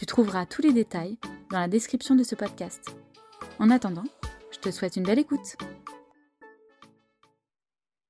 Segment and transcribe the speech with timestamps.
[0.00, 1.18] Tu trouveras tous les détails
[1.50, 2.96] dans la description de ce podcast.
[3.58, 4.06] En attendant,
[4.50, 5.58] je te souhaite une belle écoute.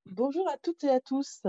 [0.07, 1.43] Bonjour à toutes et à tous.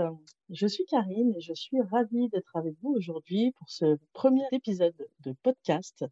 [0.50, 4.96] Je suis Karine et je suis ravie d'être avec vous aujourd'hui pour ce premier épisode
[5.20, 6.04] de podcast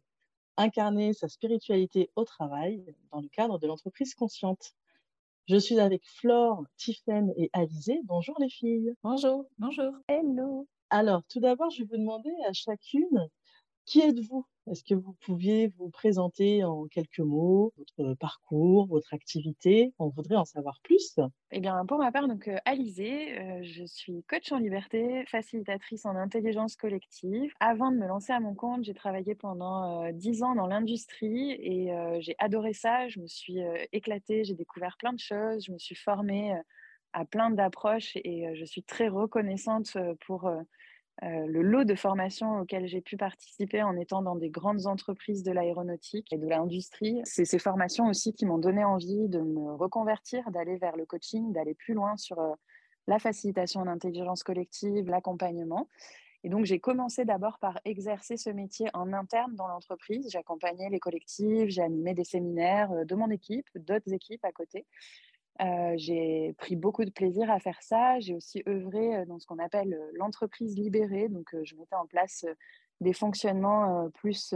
[0.55, 4.75] Incarner sa spiritualité au travail dans le cadre de l'entreprise consciente.
[5.49, 7.99] Je suis avec Flore, Tiffaine et Alizé.
[8.05, 8.93] Bonjour les filles.
[9.03, 9.45] Bonjour.
[9.59, 9.91] Bonjour.
[10.07, 10.69] Hello.
[10.89, 13.29] Alors, tout d'abord, je vais vous demander à chacune,
[13.85, 14.45] qui êtes-vous?
[14.67, 19.93] Est-ce que vous pouviez vous présenter en quelques mots votre parcours, votre activité?
[19.97, 21.19] On voudrait en savoir plus.
[21.51, 26.15] Eh bien, pour ma part, donc euh, euh, je suis coach en liberté, facilitatrice en
[26.15, 27.51] intelligence collective.
[27.59, 31.91] Avant de me lancer à mon compte, j'ai travaillé pendant euh, ans dans l'industrie et
[32.19, 33.07] j'ai adoré ça.
[33.07, 33.57] Je me suis
[33.91, 36.55] éclatée, j'ai découvert plein de choses, je me suis formée
[37.13, 40.49] à plein d'approches et je suis très reconnaissante pour
[41.21, 45.51] le lot de formations auxquelles j'ai pu participer en étant dans des grandes entreprises de
[45.51, 47.21] l'aéronautique et de l'industrie.
[47.25, 51.53] C'est ces formations aussi qui m'ont donné envie de me reconvertir, d'aller vers le coaching,
[51.53, 52.37] d'aller plus loin sur
[53.07, 55.87] la facilitation d'intelligence collective, l'accompagnement.
[56.43, 60.27] Et donc, j'ai commencé d'abord par exercer ce métier en interne dans l'entreprise.
[60.31, 64.87] J'accompagnais les collectifs, j'ai animé des séminaires de mon équipe, d'autres équipes à côté.
[65.95, 68.19] J'ai pris beaucoup de plaisir à faire ça.
[68.19, 71.29] J'ai aussi œuvré dans ce qu'on appelle l'entreprise libérée.
[71.29, 72.45] Donc, je mettais en place
[72.99, 74.55] des fonctionnements plus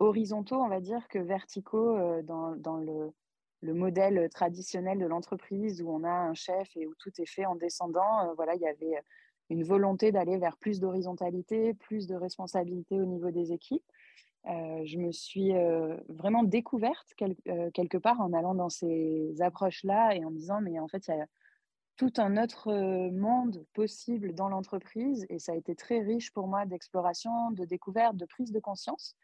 [0.00, 3.12] horizontaux, on va dire, que verticaux dans, dans le,
[3.60, 7.46] le, modèle traditionnel de l'entreprise où on a un chef et où tout est fait
[7.46, 8.34] en descendant.
[8.34, 9.00] voilà, il y avait
[9.50, 13.84] une volonté d'aller vers plus d'horizontalité, plus de responsabilité au niveau des équipes.
[14.46, 17.14] Euh, je me suis euh, vraiment découverte
[17.48, 21.16] euh, quelque part en allant dans ces approches-là et en disant, mais en fait, il
[21.16, 21.26] y a
[21.96, 22.72] tout un autre
[23.10, 28.16] monde possible dans l'entreprise et ça a été très riche pour moi d'exploration, de découverte,
[28.16, 29.16] de prise de conscience.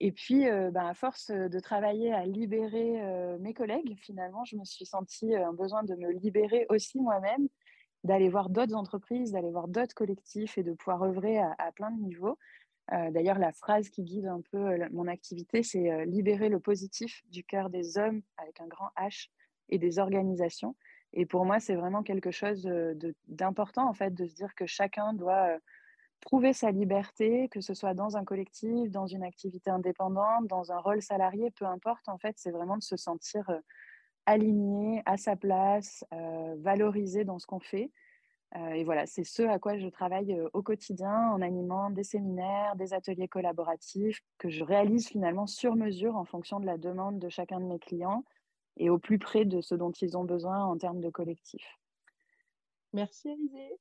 [0.00, 3.00] Et puis, ben, à force de travailler à libérer
[3.38, 7.48] mes collègues, finalement, je me suis sentie un besoin de me libérer aussi moi-même,
[8.02, 12.02] d'aller voir d'autres entreprises, d'aller voir d'autres collectifs et de pouvoir œuvrer à plein de
[12.02, 12.36] niveaux.
[12.92, 16.60] Euh, d'ailleurs, la phrase qui guide un peu euh, mon activité, c'est euh, libérer le
[16.60, 19.28] positif du cœur des hommes avec un grand H
[19.70, 20.76] et des organisations.
[21.14, 22.68] Et pour moi, c'est vraiment quelque chose
[23.28, 25.58] d'important, en fait, de se dire que chacun doit
[26.20, 30.78] trouver sa liberté, que ce soit dans un collectif, dans une activité indépendante, dans un
[30.78, 33.48] rôle salarié, peu importe, en fait, c'est vraiment de se sentir
[34.26, 36.04] aligné, à sa place,
[36.56, 38.03] valorisé dans ce qu'on fait euh,
[38.56, 42.76] et voilà, c'est ce à quoi je travaille euh, au quotidien en animant des séminaires,
[42.76, 47.28] des ateliers collaboratifs que je réalise finalement sur mesure en fonction de la demande de
[47.28, 48.24] chacun de mes clients
[48.76, 51.64] et au plus près de ce dont ils ont besoin en termes de collectif.
[52.92, 53.76] Merci Alizé.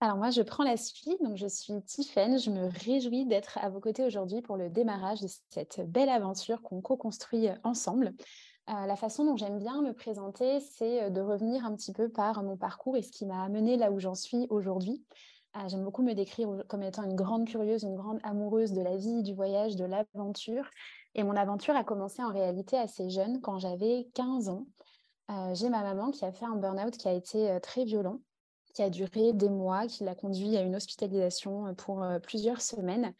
[0.00, 1.22] Alors moi, je prends la suite.
[1.22, 2.38] Donc, je suis Tiffaine.
[2.38, 6.60] Je me réjouis d'être à vos côtés aujourd'hui pour le démarrage de cette belle aventure
[6.62, 8.12] qu'on co-construit ensemble.
[8.68, 12.08] Euh, la façon dont j'aime bien me présenter, c'est euh, de revenir un petit peu
[12.08, 15.04] par mon parcours et ce qui m'a amené là où j'en suis aujourd'hui.
[15.56, 18.96] Euh, j'aime beaucoup me décrire comme étant une grande curieuse, une grande amoureuse de la
[18.96, 20.68] vie, du voyage, de l'aventure.
[21.14, 24.66] Et mon aventure a commencé en réalité assez jeune, quand j'avais 15 ans.
[25.54, 28.20] J'ai ma maman qui a fait un burn-out qui a été très violent,
[28.74, 33.14] qui a duré des mois, qui l'a conduit à une hospitalisation pour plusieurs semaines.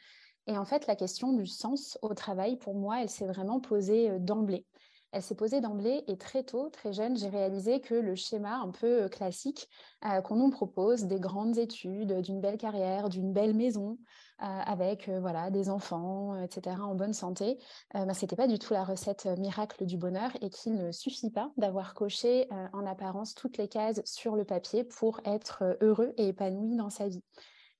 [0.47, 4.21] Et en fait, la question du sens au travail, pour moi, elle s'est vraiment posée
[4.21, 4.67] d'emblée
[5.13, 8.71] elle s'est posée d'emblée et très tôt, très jeune, j'ai réalisé que le schéma un
[8.71, 9.69] peu euh, classique
[10.05, 13.99] euh, qu'on nous propose, des grandes études, d'une belle carrière, d'une belle maison,
[14.43, 17.59] euh, avec voilà des enfants, etc., en bonne santé,
[17.95, 21.51] ce n'était pas du tout la recette miracle du bonheur et qu'il ne suffit pas
[21.57, 26.77] d'avoir coché en apparence toutes les cases sur le papier pour être heureux et épanoui
[26.77, 27.23] dans sa vie.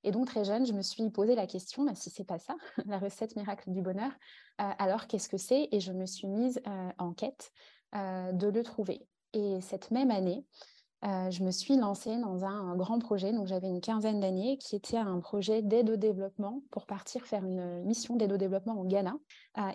[0.07, 2.55] Et donc, très jeune, je me suis posé la question, bah, si c'est pas ça,
[2.87, 4.13] la recette miracle du bonheur,
[4.61, 5.69] euh, alors qu'est-ce que c'est?
[5.73, 7.51] Et je me suis mise euh, en quête
[7.97, 9.05] euh, de le trouver.
[9.33, 10.45] Et cette même année,
[11.03, 14.97] je me suis lancée dans un, grand projet, donc j'avais une quinzaine d'années, qui était
[14.97, 19.15] un projet d'aide au développement pour partir faire une mission d'aide au développement au Ghana.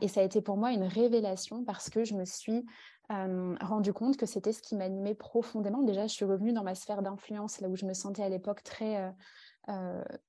[0.01, 2.65] et ça a été pour moi une révélation parce que je me suis
[3.07, 5.83] rendu compte que c'était ce qui m'animait profondément.
[5.83, 8.63] Déjà, je suis revenue dans ma sphère d'influence, là où je me sentais à l'époque
[8.63, 9.13] très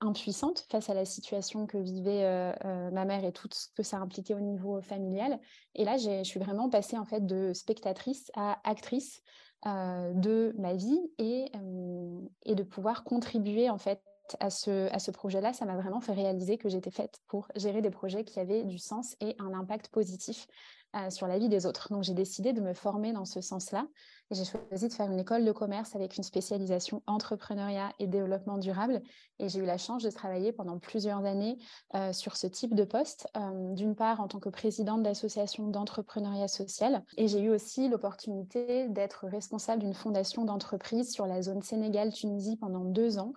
[0.01, 2.55] impuissante face à la situation que vivait
[2.93, 5.39] ma mère et tout ce que ça impliquait au niveau familial.
[5.75, 9.23] Et là, je suis vraiment passée en fait de spectatrice à actrice
[9.65, 14.03] de ma vie et, de pouvoir contribuer en fait
[14.41, 18.25] à ce projet-là, ça m'a vraiment fait réaliser que j'étais faite pour gérer des projets
[18.25, 20.47] qui avaient du sens et un impact positif
[20.95, 21.89] euh, sur la vie des autres.
[21.91, 23.87] Donc j'ai décidé de me former dans ce sens-là
[24.31, 28.59] et j'ai choisi de faire une école de commerce avec une spécialisation entrepreneuriat et développement
[28.59, 29.01] durable.
[29.39, 31.57] Et j'ai eu la chance de travailler pendant plusieurs années
[31.95, 36.49] euh, sur ce type de poste, euh, d'une part en tant que présidente d'association d'entrepreneuriat
[36.49, 42.57] social et j'ai eu aussi l'opportunité d'être responsable d'une fondation d'entreprise sur la zone Sénégal-Tunisie
[42.57, 43.33] pendant deux ans.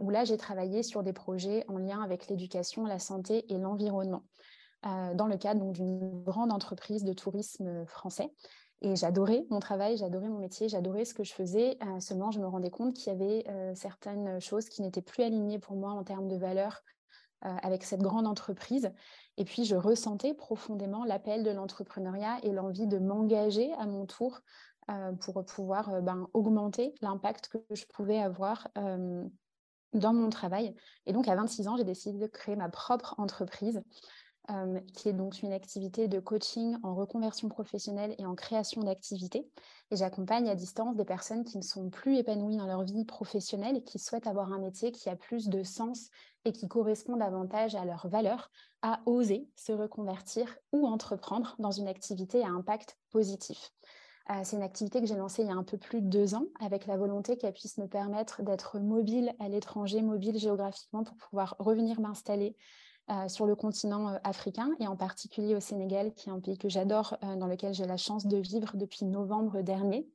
[0.00, 4.22] où là, j'ai travaillé sur des projets en lien avec l'éducation, la santé et l'environnement.
[4.86, 8.30] Euh, dans le cadre d'une grande entreprise de tourisme français.
[8.82, 11.78] Et j'adorais mon travail, j'adorais mon métier, j'adorais ce que je faisais.
[11.82, 15.22] Euh, seulement, je me rendais compte qu'il y avait euh, certaines choses qui n'étaient plus
[15.22, 16.82] alignées pour moi en termes de valeurs
[17.62, 18.90] avec cette grande entreprise.
[19.36, 24.40] Et puis, je ressentais profondément l'appel de l'entrepreneuriat et l'envie de m'engager à mon tour
[25.20, 28.66] pour pouvoir ben, augmenter l'impact que je pouvais avoir
[29.92, 30.74] dans mon travail.
[31.04, 33.82] Et donc, à 26 ans, j'ai décidé de créer ma propre entreprise
[34.50, 39.48] euh, qui est donc une activité de coaching en reconversion professionnelle et en création d'activités.
[39.90, 43.78] Et j'accompagne à distance des personnes qui ne sont plus épanouies dans leur vie professionnelle
[43.78, 46.10] et qui souhaitent avoir un métier qui a plus de sens
[46.44, 48.50] et qui correspond davantage à leurs valeurs,
[48.82, 53.70] à oser se reconvertir ou entreprendre dans une activité à impact positif.
[54.30, 56.34] Euh, c'est une activité que j'ai lancée il y a un peu plus de deux
[56.34, 61.16] ans avec la volonté qu'elle puisse me permettre d'être mobile à l'étranger, mobile géographiquement pour
[61.16, 62.56] pouvoir revenir m'installer
[63.10, 66.56] euh, sur le continent euh, africain et en particulier au Sénégal, qui est un pays
[66.56, 70.08] que j'adore, euh, dans lequel j'ai la chance de vivre depuis novembre dernier.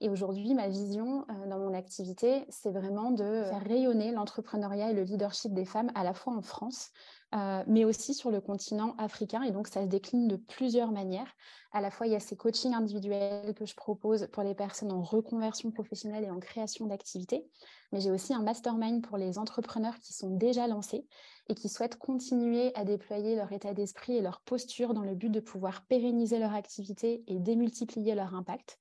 [0.00, 5.04] Et aujourd'hui, ma vision dans mon activité, c'est vraiment de faire rayonner l'entrepreneuriat et le
[5.04, 6.90] leadership des femmes à la fois en France,
[7.34, 9.42] euh, mais aussi sur le continent africain.
[9.42, 11.32] Et donc, ça se décline de plusieurs manières.
[11.72, 14.92] À la fois, il y a ces coachings individuels que je propose pour les personnes
[14.92, 17.46] en reconversion professionnelle et en création d'activités.
[17.92, 21.06] Mais j'ai aussi un mastermind pour les entrepreneurs qui sont déjà lancés
[21.48, 25.30] et qui souhaitent continuer à déployer leur état d'esprit et leur posture dans le but
[25.30, 28.78] de pouvoir pérenniser leur activité et démultiplier leur impact.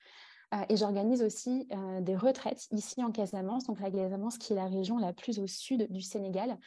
[0.54, 4.58] Euh, et j'organise aussi euh, des retraites ici en Casamance, donc la Casamance qui est
[4.58, 6.58] la région la plus au sud du Sénégal,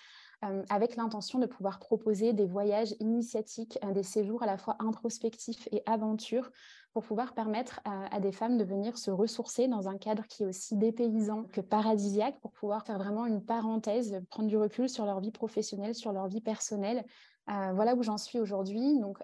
[0.69, 5.69] avec l'intention de pouvoir proposer des voyages initiatiques, euh, des séjours à la fois introspectifs
[5.73, 6.51] et aventures
[6.93, 10.47] pour pouvoir permettre à, des femmes de venir se ressourcer dans un cadre qui est
[10.47, 15.19] aussi dépaysant que paradisiaque pour pouvoir faire vraiment une parenthèse, prendre du recul sur leur
[15.19, 17.05] vie professionnelle, sur leur vie personnelle.
[17.51, 18.97] Euh, voilà où j'en suis aujourd'hui.
[19.01, 19.19] Donc,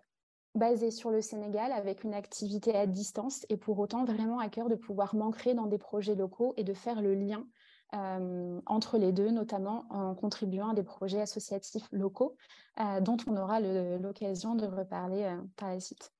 [0.56, 4.69] basée sur le Sénégal avec une activité à distance et pour autant vraiment à cœur
[4.69, 7.46] de pouvoir m'ancrer dans des projets locaux et de faire le lien
[7.94, 12.37] euh, entre les deux, notamment en contribuant à des projets associatifs locaux
[12.78, 16.12] euh, dont on aura l'occasion de reparler euh, par la suite.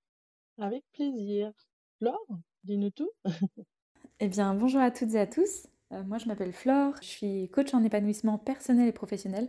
[0.59, 1.53] Avec plaisir.
[1.99, 2.27] Flore,
[2.65, 3.11] dis-nous tout.
[4.21, 5.69] eh bien, bonjour à toutes et à tous.
[6.07, 9.49] moi, je m'appelle Flore, je suis coach en épanouissement personnel et professionnel,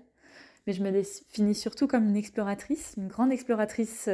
[0.68, 4.10] mais je me définis surtout comme une exploratrice, une grande exploratrice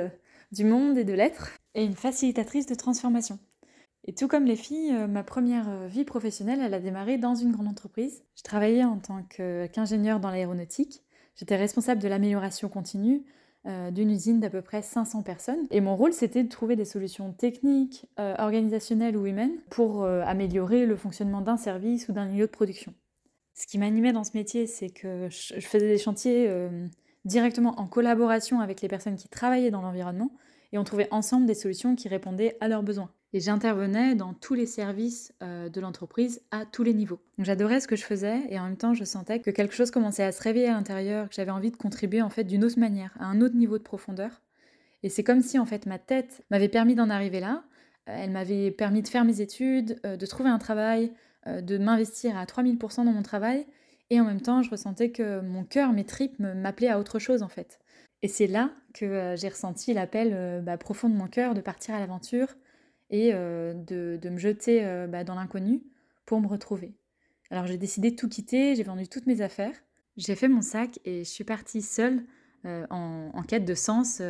[0.51, 3.37] du monde et de l'être, et une facilitatrice de transformation.
[4.07, 7.35] Et tout comme les filles, euh, ma première euh, vie professionnelle, elle a démarré dans
[7.35, 8.23] une grande entreprise.
[8.35, 11.03] Je travaillais en tant qu'ingénieur dans l'aéronautique.
[11.35, 13.23] J'étais responsable de l'amélioration continue
[13.65, 15.67] euh, d'une usine d'à peu près 500 personnes.
[15.71, 20.95] Et mon rôle, c'était de trouver des solutions techniques, organisationnelles ou humaines pour améliorer le
[20.95, 22.93] fonctionnement d'un service ou d'un lieu de production.
[23.53, 26.49] Ce qui m'animait dans ce métier, c'est que je faisais des chantiers
[27.25, 30.31] directement en collaboration avec les personnes qui travaillaient dans l'environnement
[30.71, 33.09] et on trouvait ensemble des solutions qui répondaient à leurs besoins.
[33.33, 37.19] Et j'intervenais dans tous les services euh, de l'entreprise à tous les niveaux.
[37.37, 39.91] Donc j'adorais ce que je faisais et en même temps je sentais que quelque chose
[39.91, 42.79] commençait à se réveiller à l'intérieur, que j'avais envie de contribuer en fait d'une autre
[42.79, 44.41] manière, à un autre niveau de profondeur.
[45.03, 47.63] Et c'est comme si en fait ma tête m'avait permis d'en arriver là,
[48.09, 51.11] euh, elle m'avait permis de faire mes études, euh, de trouver un travail,
[51.45, 53.65] de m'investir à 3000% dans mon travail
[54.09, 57.41] et en même temps je ressentais que mon cœur, mes tripes m'appelaient à autre chose
[57.41, 57.79] en fait.
[58.23, 61.99] Et c'est là que j'ai ressenti l'appel bah, profond de mon cœur de partir à
[61.99, 62.55] l'aventure,
[63.09, 65.83] et euh, de, me jeter euh, bah, dans l'inconnu
[66.25, 66.93] pour me retrouver.
[67.49, 69.75] Alors j'ai décidé de tout quitter, j'ai vendu toutes mes affaires,
[70.17, 72.25] j'ai fait mon sac et je suis partie seule
[72.65, 74.21] euh, en, quête de sens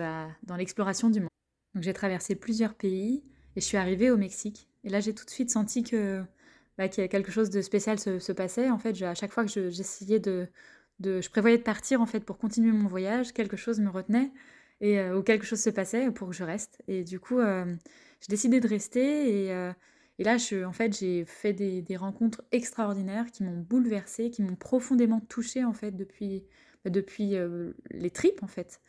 [0.43, 1.29] dans l'exploration du monde.
[1.73, 3.23] Donc j'ai traversé plusieurs pays
[3.55, 4.69] et je suis arrivée au Mexique.
[4.83, 6.23] Et là j'ai tout de suite senti que
[6.77, 8.69] bah, qu'il y a quelque chose de spécial se, se passait.
[8.69, 10.47] En fait, à chaque fois que j'essayais de,
[11.03, 14.31] je prévoyais de partir en fait pour continuer mon voyage, quelque chose me retenait
[14.81, 16.81] et ou quelque chose se passait pour que je reste.
[16.87, 19.71] Et du coup, j'ai décidé de rester et, euh,
[20.19, 25.63] là, en fait, j'ai fait des, rencontres extraordinaires qui m'ont bouleversée, qui m'ont profondément touchée
[25.63, 26.43] en fait depuis,
[26.83, 28.81] bah, depuis euh, les tripes en fait,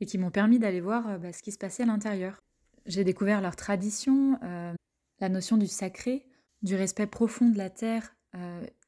[0.00, 2.42] et qui m'ont permis d'aller voir euh, bah, ce qui se passait à l'intérieur.
[2.86, 4.72] J'ai découvert leurs traditions, euh,
[5.20, 6.26] la notion du sacré,
[6.62, 8.14] du respect profond de la terre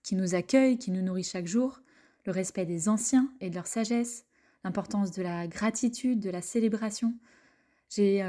[0.02, 1.82] qui nous accueille, qui nous nourrit chaque jour,
[2.26, 4.24] le respect des anciens et de leur sagesse,
[4.64, 7.14] l'importance de la gratitude, de la célébration.
[7.90, 8.24] J'ai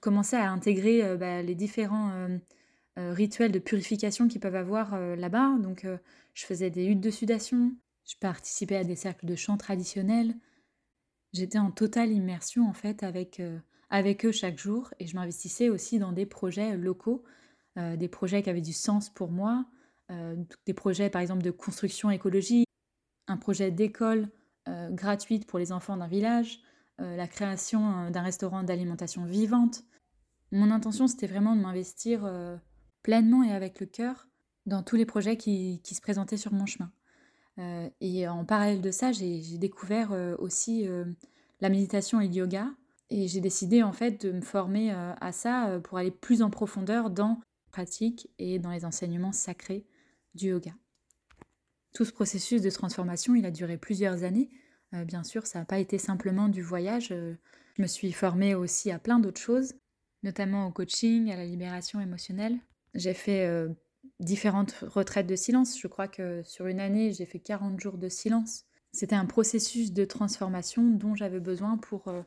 [0.00, 2.28] commencé à intégrer bah, les différents
[2.98, 5.56] euh, rituels de purification qu'ils peuvent avoir euh, là-bas.
[5.60, 5.98] Donc, euh,
[6.34, 7.72] je faisais des huttes de sudation,
[8.04, 10.34] je participais à des cercles de chant traditionnels.
[11.32, 13.42] J'étais en totale immersion en fait avec,
[13.90, 17.22] avec eux chaque jour et je m'investissais aussi dans des projets locaux,
[17.76, 19.66] des projets qui avaient du sens pour moi,
[20.64, 22.67] des projets par exemple de construction écologique,
[23.28, 24.28] un projet d'école
[24.90, 26.60] gratuite pour les enfants d'un village,
[26.98, 29.82] la création d'un restaurant d'alimentation vivante.
[30.52, 32.30] Mon intention c'était vraiment de m'investir
[33.02, 34.28] pleinement et avec le cœur
[34.66, 36.92] dans tous les projets qui, se présentaient sur mon chemin.
[37.58, 41.04] Euh, et en parallèle de ça, j'ai découvert euh, aussi euh,
[41.60, 42.70] la méditation et le yoga.
[43.10, 47.08] Et j'ai décidé en fait de me former à ça pour aller plus en profondeur
[47.08, 49.86] dans la pratique et dans les enseignements sacrés
[50.34, 50.72] du yoga.
[51.92, 54.50] Tout ce processus de transformation, il a duré plusieurs années.
[54.92, 57.08] bien sûr, ça n'a pas été simplement du voyage.
[57.08, 59.74] je me suis formée aussi à plein d'autres choses,
[60.22, 62.58] notamment au coaching, à la libération émotionnelle,
[62.94, 63.68] j'ai fait euh,
[64.20, 65.78] différentes retraites de silence.
[65.78, 68.64] Je crois que sur une année, j'ai fait 40 jours de silence.
[68.92, 72.22] C'était un processus de transformation dont j'avais besoin pour, euh,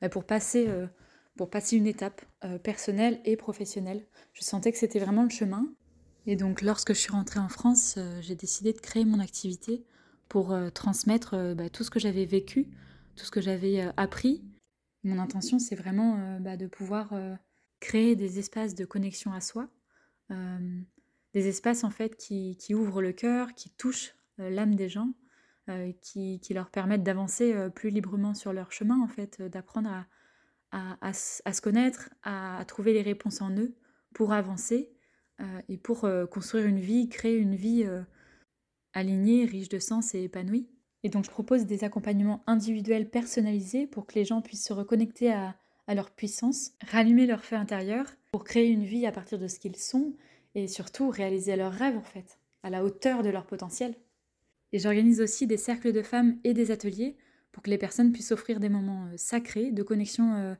[0.00, 2.22] bah, euh, passer une étape
[2.62, 4.06] personnelle et professionnelle.
[4.32, 5.66] Je sentais que c'était vraiment le chemin.
[6.26, 9.84] Et donc lorsque je suis rentrée en France, j'ai décidé de créer mon activité
[10.28, 12.68] pour transmettre bah, tout ce que j'avais vécu,
[13.14, 14.44] tout ce que j'avais appris.
[15.04, 17.12] Mon intention, c'est vraiment bah, de pouvoir
[17.80, 19.68] créer des espaces de connexion à soi,
[20.30, 20.80] euh,
[21.34, 25.12] des espaces en fait qui, ouvrent le cœur, qui touchent euh, l'âme des gens,
[25.68, 30.06] euh, qui, leur permettent d'avancer plus librement sur leur chemin en fait, d'apprendre
[30.72, 33.74] à, se connaître, à, trouver les réponses en eux
[34.14, 34.95] pour avancer
[35.68, 37.86] et pour construire une vie, créer une vie
[38.94, 40.68] alignée, riche de sens et épanouie.
[41.02, 45.32] Et donc je propose des accompagnements individuels personnalisés pour que les gens puissent se reconnecter
[45.32, 45.54] à,
[45.94, 49.76] leur puissance, rallumer leur feu intérieur pour créer une vie à partir de ce qu'ils
[49.76, 50.14] sont
[50.56, 53.94] et surtout réaliser leurs rêves en fait, à la hauteur de leur potentiel.
[54.72, 57.16] Et j'organise aussi des cercles de femmes et des ateliers
[57.52, 60.54] pour que les personnes puissent offrir des moments euh, sacrés de connexion euh,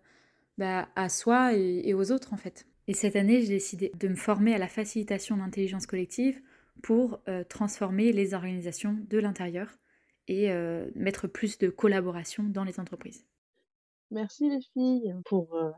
[0.58, 2.66] bah, à soi et, aux autres en fait.
[2.88, 6.40] Et cette année, j'ai décidé de me former à la facilitation d'intelligence collective
[6.82, 9.78] pour euh, transformer les organisations de l'intérieur
[10.28, 10.50] et
[10.96, 13.24] mettre plus de collaboration dans les entreprises.
[14.10, 15.70] Merci les filles pour euh,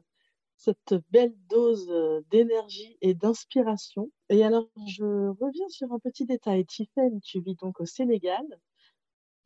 [0.57, 4.11] cette belle dose euh, d'énergie et d'inspiration.
[4.29, 6.67] Et alors, je reviens sur un petit détail.
[6.67, 8.45] Tiffaine, tu vis donc au Sénégal.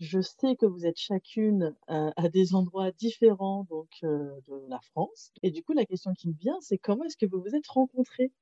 [0.03, 5.31] Je sais que vous êtes chacune euh, à des endroits différents donc, de la France.
[5.45, 7.69] Et du coup, la question qui me vient, c'est comment est-ce que vous vous êtes
[7.69, 8.33] rencontrées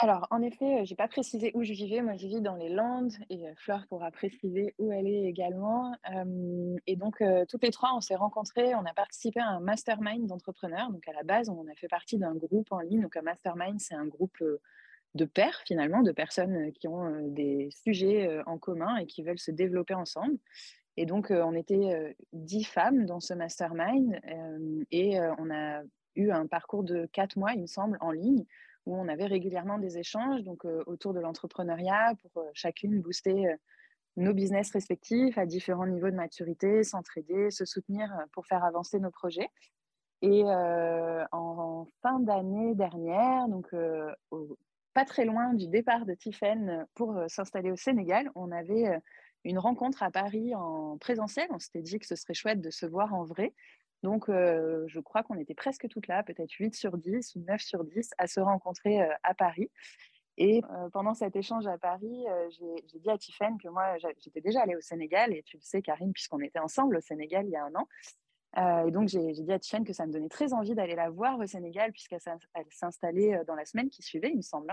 [0.00, 2.02] alors, en effet, je n'ai pas précisé où je vivais.
[2.02, 5.92] Moi, je vis dans les Landes et Fleur pourra préciser où elle est également.
[6.86, 8.76] et donc, toutes les trois, on s'est rencontrées.
[8.76, 10.92] On a participé à un mastermind d'entrepreneurs.
[10.92, 13.00] Donc, à la base, on a fait partie d'un groupe en ligne.
[13.00, 14.38] Donc, un mastermind, c'est un groupe
[15.16, 19.50] de pairs, finalement, de personnes qui ont des sujets en commun et qui veulent se
[19.50, 20.38] développer ensemble.
[21.00, 24.20] Et donc, on était dix femmes dans ce mastermind
[24.90, 25.82] et on a
[26.16, 28.44] eu un parcours de quatre mois, il me semble, en ligne
[28.88, 33.48] où on avait régulièrement des échanges donc, euh, autour de l'entrepreneuriat pour euh, chacune booster
[33.48, 33.56] euh,
[34.16, 39.12] nos business respectifs à différents niveaux de maturité, s'entraider, se soutenir pour faire avancer nos
[39.12, 39.48] projets.
[40.22, 43.72] Et en, fin d'année dernière, donc
[44.92, 49.00] pas très loin du départ de Tiffen pour s'installer au Sénégal, on avait
[49.44, 51.48] une rencontre à Paris en présentiel.
[51.50, 53.54] On s'était dit que ce serait chouette de se voir en vrai.
[54.02, 57.84] Donc, je crois qu'on était presque toutes là, peut-être 8 sur 10 ou 9 sur
[57.84, 59.70] 10, à se rencontrer à Paris.
[60.36, 64.76] Et pendant cet échange à Paris, j'ai dit à Tiffaine que moi, j'étais déjà allée
[64.76, 67.64] au Sénégal, et tu le sais, Karine, puisqu'on était ensemble au Sénégal il y a
[67.64, 68.86] un an.
[68.86, 71.36] et donc, j'ai dit à Tiffaine que ça me donnait très envie d'aller la voir
[71.38, 72.20] au Sénégal, puisqu'elle
[72.70, 74.72] s'installait dans la semaine qui suivait, il me semble.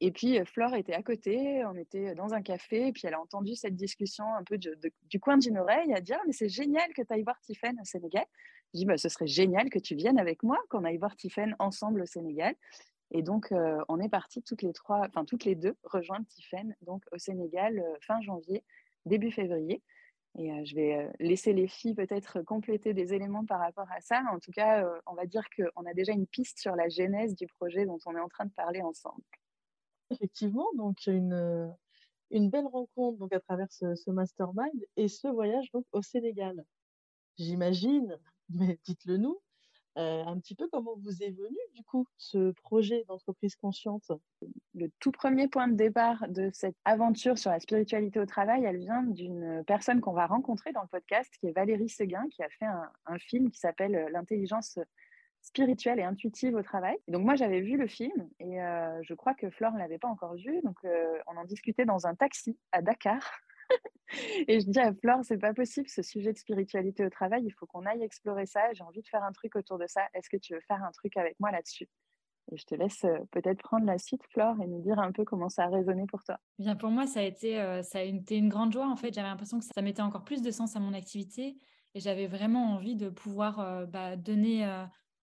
[0.00, 3.20] Et puis Flore était à côté, on était dans un café, et puis elle a
[3.20, 6.92] entendu cette discussion un peu du coin d'une oreille, à dire «Ah, mais c'est génial
[6.92, 8.24] que tu ailles voir Tiffen au Sénégal.
[8.74, 11.54] Je dis bah, ce serait génial que tu viennes avec moi, qu'on aille voir Tiffen
[11.58, 12.54] ensemble au Sénégal.
[13.10, 13.52] Et donc
[13.88, 17.82] on est partis toutes les trois, enfin toutes les deux rejoindre Tiffen donc au Sénégal
[18.00, 18.64] fin janvier,
[19.06, 19.82] début février.
[20.38, 24.22] Et je vais laisser les filles peut-être compléter des éléments par rapport à ça.
[24.32, 27.48] En tout cas, on va dire qu'on a déjà une piste sur la genèse du
[27.48, 29.20] projet dont on est en train de parler ensemble.
[30.10, 31.74] Effectivement, donc une,
[32.30, 36.64] une belle rencontre donc à travers ce, mastermind et ce voyage donc au Sénégal.
[37.36, 38.18] J'imagine,
[38.48, 39.40] mais dites-le nous,
[39.98, 44.10] euh, un petit peu comment vous est venu du coup ce projet d'entreprise consciente?
[44.74, 48.78] Le tout premier point de départ de cette aventure sur la spiritualité au travail, elle
[48.78, 52.48] vient d'une personne qu'on va rencontrer dans le podcast, qui est Valérie Seguin, qui a
[52.48, 54.78] fait un, film qui s'appelle euh, L'intelligence
[55.42, 56.96] spirituelle et intuitive au travail.
[57.06, 60.08] donc moi j'avais vu le film et euh, je crois que Flore ne l'avait pas
[60.08, 60.76] encore vu, donc
[61.26, 63.22] on en discutait dans un taxi à Dakar.
[64.48, 67.52] Et je dis à Flore, c'est pas possible ce sujet de spiritualité au travail, il
[67.52, 70.28] faut qu'on aille explorer ça, j'ai envie de faire un truc autour de ça, est-ce
[70.28, 71.88] que tu veux faire un truc avec moi là-dessus?
[72.50, 75.24] Et je te laisse euh, peut-être prendre la suite, Flore, et nous dire un peu
[75.24, 76.38] comment ça a résonné pour toi.
[76.58, 78.88] Bien, pour moi, ça a été, euh, ça a été une grande joie.
[78.88, 81.58] En fait, j'avais l'impression que ça mettait encore plus de sens à mon activité
[81.94, 84.66] et j'avais vraiment envie de pouvoir euh, bah, donner,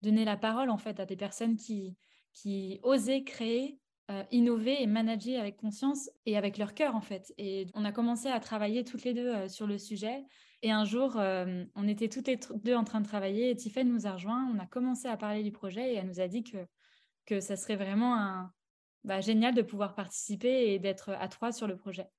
[0.01, 1.97] donner la parole en fait à des personnes qui,
[2.33, 3.79] qui osaient créer
[4.11, 7.33] euh, innover et manager avec conscience et avec leur cœur en fait.
[7.37, 10.25] Et on a commencé à travailler toutes les deux euh, sur le sujet.
[10.61, 13.89] Et un jour, euh, on était toutes les deux en train de travailler et Tiffany
[13.89, 14.49] nous a rejoint.
[14.53, 16.57] On a commencé à parler du projet et elle nous a dit que,
[17.25, 18.51] que ça serait vraiment un,
[19.05, 22.09] bah, génial de pouvoir participer et d'être à trois sur le projet.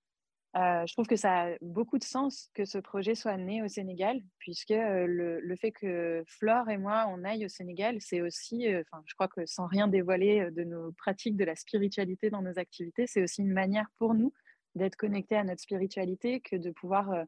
[0.56, 3.68] Euh, je trouve que ça a beaucoup de sens que ce projet soit né au
[3.68, 8.72] Sénégal, puisque euh, le, fait que Flore et moi, on aille au Sénégal, c'est aussi,
[8.72, 12.40] euh, enfin, je crois que sans rien dévoiler de nos pratiques de la spiritualité dans
[12.42, 14.32] nos activités, c'est aussi une manière pour nous
[14.76, 17.24] d'être connectés à notre spiritualité que de pouvoir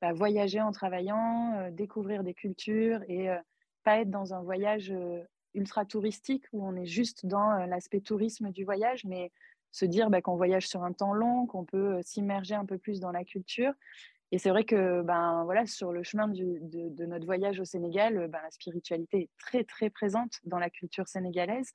[0.00, 3.28] bah, voyager en travaillant, découvrir des cultures et
[3.84, 4.92] pas être dans un voyage
[5.54, 9.30] ultra touristique où on est juste dans l'aspect tourisme du voyage, mais
[9.70, 13.00] se dire bah, qu'on voyage sur un temps long, qu'on peut s'immerger un peu plus
[13.00, 13.72] dans la culture.
[14.30, 18.40] Et c'est vrai que ben, voilà, sur le chemin de, notre voyage au Sénégal, ben,
[18.42, 21.70] la spiritualité est très très présente dans la culture sénégalaise.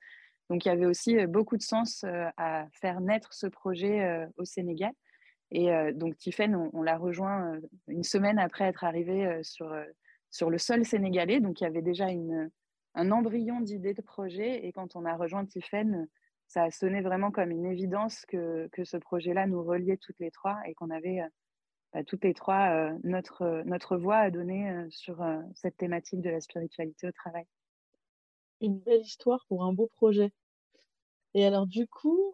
[0.50, 2.04] Donc il y avait aussi beaucoup de sens
[2.36, 4.92] à faire naître ce projet au Sénégal.
[5.50, 9.74] Et donc Tiffen, on, l'a rejoint une semaine après être arrivé sur,
[10.30, 11.40] sur le sol sénégalais.
[11.40, 12.50] Donc il y avait déjà une,
[12.94, 14.66] un embryon d'idée de projet.
[14.66, 16.06] Et quand on a rejoint Tiffen,
[16.54, 20.30] ça a sonné vraiment comme une évidence que, que ce projet-là nous reliait toutes les
[20.30, 21.28] trois et qu'on avait euh,
[21.92, 25.20] bah, toutes les trois euh, notre, euh, notre voix à donner sur
[25.56, 27.44] cette thématique de la spiritualité au travail.
[28.60, 30.32] Une belle histoire pour un beau projet.
[31.34, 32.32] Et alors du coup,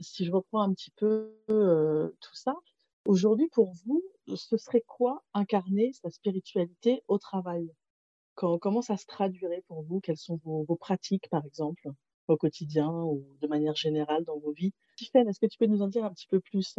[0.00, 2.56] si je reprends un petit peu tout ça,
[3.04, 4.02] aujourd'hui pour vous,
[4.34, 7.70] ce serait quoi incarner sa spiritualité au travail?
[8.34, 10.00] Comment ça se traduirait pour vous?
[10.00, 11.88] Quelles sont vos, vos pratiques par exemple?
[12.32, 14.72] Au quotidien ou de manière générale dans vos vies.
[14.96, 16.78] Tiffany, est-ce que tu peux nous en dire un petit peu plus?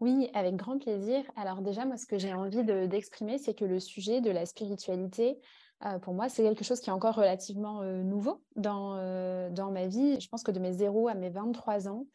[0.00, 1.22] Oui, avec grand plaisir.
[1.36, 5.38] Alors déjà, moi, ce que j'ai envie d'exprimer, c'est que le sujet de la spiritualité,
[5.84, 9.70] euh, pour moi, c'est quelque chose qui est encore relativement euh, nouveau dans, euh, dans
[9.70, 10.18] ma vie.
[10.18, 12.06] Je pense que de mes 0 à mes 23 ans,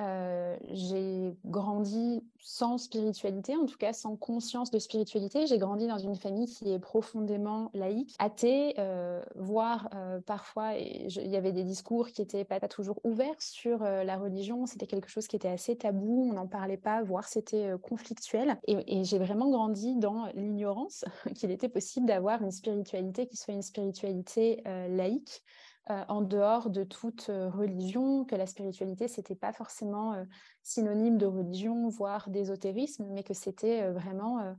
[0.00, 5.46] euh, j'ai grandi sans spiritualité, en tout cas sans conscience de spiritualité.
[5.46, 11.28] J'ai grandi dans une famille qui est profondément laïque, athée, euh, voire euh, parfois il
[11.28, 14.66] y avait des discours qui n'étaient pas, toujours ouverts sur la religion.
[14.66, 18.58] C'était quelque chose qui était assez tabou, on n'en parlait pas, voire c'était conflictuel.
[18.66, 21.04] Et, et j'ai vraiment grandi dans l'ignorance
[21.34, 25.42] qu'il était possible d'avoir une spiritualité qui soit une spiritualité laïque.
[25.90, 30.24] Euh, en dehors de toute euh, religion, que la spiritualité, c'était pas forcément euh,
[30.62, 34.54] synonyme de religion, voire d'ésotérisme, mais que c'était vraiment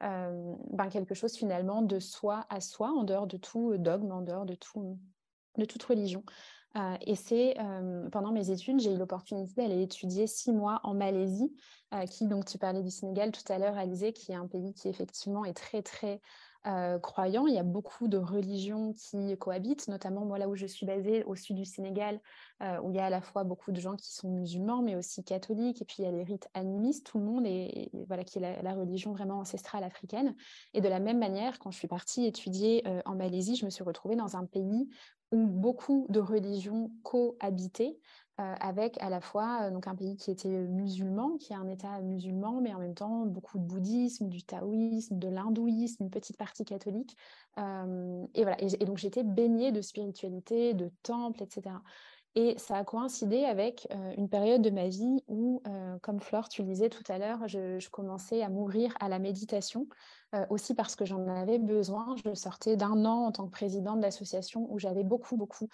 [0.00, 4.46] ben, quelque chose finalement de soi à soi, en dehors de tout dogme, en dehors
[4.46, 4.96] de, tout,
[5.56, 6.22] de toute religion.
[7.04, 7.56] et c'est
[8.12, 11.52] pendant mes études, j'ai eu l'opportunité d'aller étudier six mois en Malaisie,
[12.10, 14.88] qui, donc tu parlais du Sénégal tout à l'heure, Alizé, qui est un pays qui
[14.88, 16.20] effectivement est très très
[16.66, 17.46] euh, croyants.
[17.46, 21.22] Il y a beaucoup de religions qui cohabitent, notamment moi là où je suis basée,
[21.24, 22.20] au sud du Sénégal,
[22.62, 24.96] euh, où il y a à la fois beaucoup de gens qui sont musulmans, mais
[24.96, 28.24] aussi catholiques, et puis il y a les rites animistes, tout le monde, est, voilà,
[28.24, 30.34] qui est la, religion vraiment ancestrale africaine.
[30.74, 33.70] Et de la même manière, quand je suis partie étudier euh, en Malaisie, je me
[33.70, 34.88] suis retrouvée dans un pays
[35.30, 37.98] où beaucoup de religions cohabitaient.
[38.40, 41.66] Euh, avec à la fois euh, donc un pays qui était musulman, qui est un
[41.66, 46.36] État musulman, mais en même temps beaucoup de bouddhisme, du taoïsme, de l'hindouisme, une petite
[46.36, 47.16] partie catholique.
[47.58, 48.56] Euh, et voilà.
[48.62, 51.74] Et, donc j'étais baignée de spiritualité, de temples, etc.
[52.40, 55.60] Et ça a coïncidé avec une période de ma vie où,
[56.02, 59.88] comme Flore, tu le disais tout à l'heure, je, commençais à m'ouvrir à la méditation,
[60.48, 62.14] aussi parce que j'en avais besoin.
[62.24, 65.68] Je sortais d'un an en tant que présidente d'association où j'avais beaucoup, beaucoup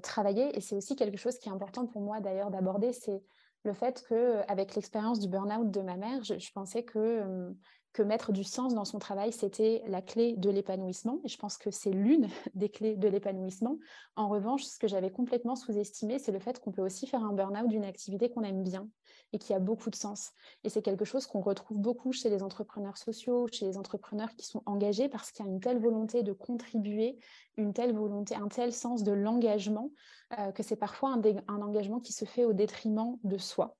[0.00, 0.56] travaillé.
[0.56, 3.20] Et c'est aussi quelque chose qui est important pour moi d'ailleurs d'aborder, c'est
[3.64, 7.52] le fait qu'avec l'expérience du burn-out de ma mère, je pensais que
[8.02, 11.20] mettre du sens dans son travail, c'était la clé de l'épanouissement.
[11.24, 13.78] Et je pense que c'est l'une des clés de l'épanouissement.
[14.16, 17.32] En revanche, ce que j'avais complètement sous-estimé, c'est le fait qu'on peut aussi faire un
[17.32, 18.88] burn-out d'une activité qu'on aime bien
[19.32, 20.32] et qui a beaucoup de sens.
[20.64, 24.46] Et c'est quelque chose qu'on retrouve beaucoup chez les entrepreneurs sociaux, chez les entrepreneurs qui
[24.46, 27.18] sont engagés parce qu'il y a une telle volonté de contribuer,
[27.56, 29.90] une telle volonté, un tel sens de l'engagement,
[30.38, 33.76] euh, que c'est parfois un engagement qui se fait au détriment de soi.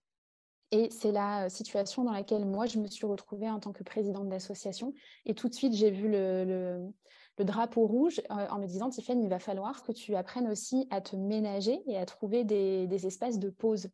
[0.73, 4.29] Et c'est la situation dans laquelle moi, je me suis retrouvée en tant que présidente
[4.29, 4.95] d'association.
[5.25, 6.93] Et tout de suite, j'ai vu le,
[7.39, 11.15] drapeau rouge en me disant, Tiffany, il va falloir que tu apprennes aussi à te
[11.15, 13.89] ménager et à trouver des, espaces de pause.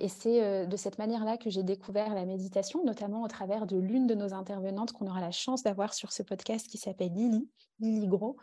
[0.00, 4.06] et c'est de cette manière-là que j'ai découvert la méditation, notamment au travers de l'une
[4.06, 7.48] de nos intervenantes qu'on aura la chance d'avoir sur ce podcast qui s'appelle Lily,
[7.80, 8.36] Lily Gros,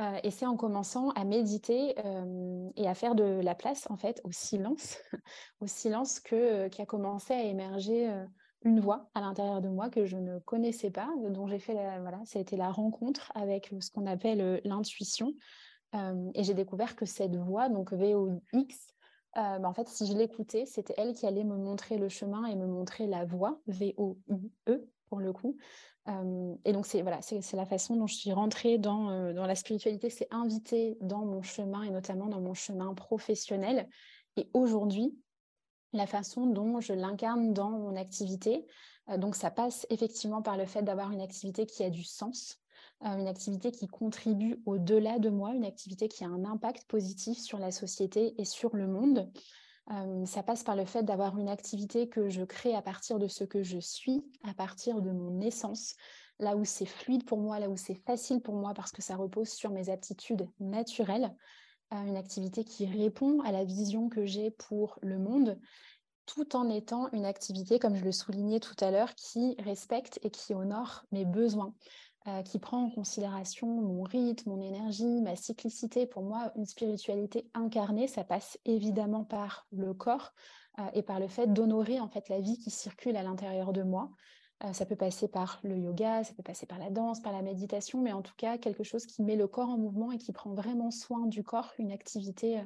[0.00, 3.96] euh, et c'est en commençant à méditer euh, et à faire de la place en
[3.96, 4.98] fait au silence,
[5.60, 8.08] au silence que euh, qui a commencé à émerger
[8.62, 12.00] une voix à l'intérieur de moi que je ne connaissais pas, dont j'ai fait la,
[12.00, 15.32] voilà, ça la rencontre avec ce qu'on appelle l'intuition.
[15.94, 18.94] et j'ai découvert que cette voix, donc VOX,
[19.34, 22.56] bah, en fait, si je l'écoutais, c'était elle qui allait me montrer le chemin et
[22.56, 25.56] me montrer la voie, V-O-I-E pour le coup,
[26.64, 30.08] et donc, c'est voilà, c'est la façon dont je suis rentrée dans, dans la spiritualité,
[30.08, 33.88] c'est invité dans mon chemin et notamment dans mon chemin professionnel.
[34.36, 35.14] Et aujourd'hui,
[35.92, 38.66] la façon dont je l'incarne dans mon activité,
[39.18, 42.58] donc ça passe effectivement par le fait d'avoir une activité qui a du sens,
[43.02, 47.58] une activité qui contribue au-delà de moi, une activité qui a un impact positif sur
[47.58, 49.30] la société et sur le monde
[50.24, 53.44] ça passe par le fait d'avoir une activité que je crée à partir de ce
[53.44, 55.94] que je suis, à partir de mon essence,
[56.38, 59.16] là où c'est fluide pour moi, là où c'est facile pour moi parce que ça
[59.16, 61.34] repose sur mes aptitudes naturelles,
[61.90, 65.58] une activité qui répond à la vision que j'ai pour le monde,
[66.26, 70.30] tout en étant une activité, comme je le soulignais tout à l'heure, qui respecte et
[70.30, 71.72] qui honore mes besoins.
[72.28, 76.04] Euh, qui prend en considération mon rythme, mon énergie, ma cyclicité.
[76.04, 80.34] Pour moi, une spiritualité incarnée, ça passe évidemment par le corps
[80.78, 83.82] euh, et par le fait d'honorer en fait la vie qui circule à l'intérieur de
[83.82, 84.10] moi.
[84.64, 87.40] Euh, ça peut passer par le yoga, ça peut passer par la danse, par la
[87.40, 90.32] méditation, mais en tout cas quelque chose qui met le corps en mouvement et qui
[90.32, 92.60] prend vraiment soin du corps, une activité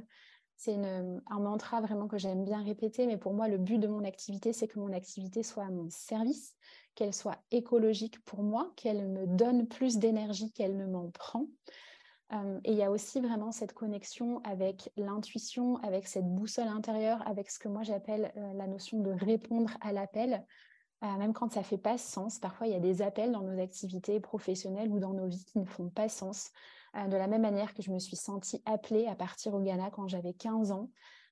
[0.57, 4.05] c'est un mantra vraiment que j'aime bien répéter, mais pour moi, le but de mon
[4.05, 6.55] activité, c'est que mon activité soit à mon service,
[6.95, 11.47] qu'elle soit écologique pour moi, qu'elle me donne plus d'énergie qu'elle ne m'en prend.
[12.33, 17.23] Euh, et il y a aussi vraiment cette connexion avec l'intuition, avec cette boussole intérieure,
[17.27, 20.45] avec ce que moi j'appelle euh, la notion de répondre à l'appel.
[21.05, 23.43] Euh, même quand ça ne fait pas sens, parfois il y a des appels dans
[23.43, 26.51] nos activités professionnelles ou dans nos vies qui ne font pas sens.
[26.95, 30.09] de la même manière que je me suis sentie appelée à partir au Ghana quand
[30.09, 30.91] j'avais 15 ans,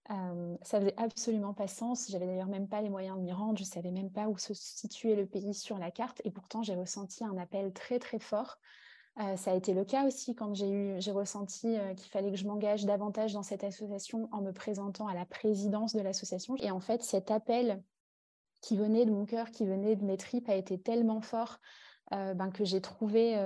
[0.09, 2.09] ça faisait absolument pas sens.
[2.11, 3.59] J'avais d'ailleurs même pas les moyens de m'y rendre.
[3.59, 6.21] Je savais même pas où se situait le pays sur la carte.
[6.25, 8.59] Et pourtant, j'ai ressenti un appel très très fort.
[9.37, 12.47] Ça a été le cas aussi quand j'ai eu, j'ai ressenti qu'il fallait que je
[12.47, 16.57] m'engage davantage dans cette association en me présentant à la présidence de l'association.
[16.57, 17.83] Et en fait, cet appel
[18.63, 21.59] qui venait de mon cœur, qui venait de mes tripes, a été tellement fort
[22.13, 23.37] euh, ben, que j'ai trouvé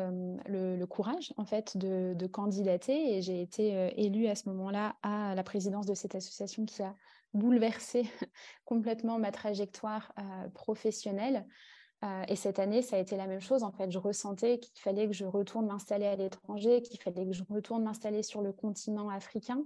[0.47, 5.43] le, courage en fait de, candidater et j'ai été élue à ce moment-là à la
[5.43, 6.95] présidence de cette association qui a
[7.33, 8.05] bouleversé
[8.65, 10.13] complètement ma trajectoire
[10.55, 11.47] professionnelle.
[12.29, 13.63] et cette année, ça a été la même chose.
[13.63, 17.33] En fait, je ressentais qu'il fallait que je retourne m'installer à l'étranger, qu'il fallait que
[17.33, 19.63] je retourne m'installer sur le continent africain.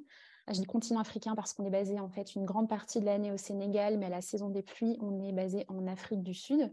[0.50, 3.30] Je dis continent africain parce qu'on est basé en fait une grande partie de l'année
[3.30, 6.72] au Sénégal, mais à la saison des pluies, on est basé en Afrique du Sud.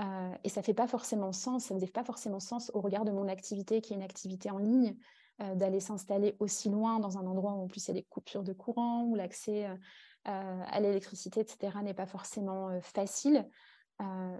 [0.00, 3.04] Euh, et ça fait pas forcément sens, ça ne faisait pas forcément sens au regard
[3.04, 4.96] de mon activité, qui est une activité en ligne,
[5.42, 8.06] euh, d'aller s'installer aussi loin dans un endroit où en plus il y a des
[8.08, 9.76] coupures de courant, où l'accès euh,
[10.24, 13.48] à l'électricité, etc., n'est pas forcément facile.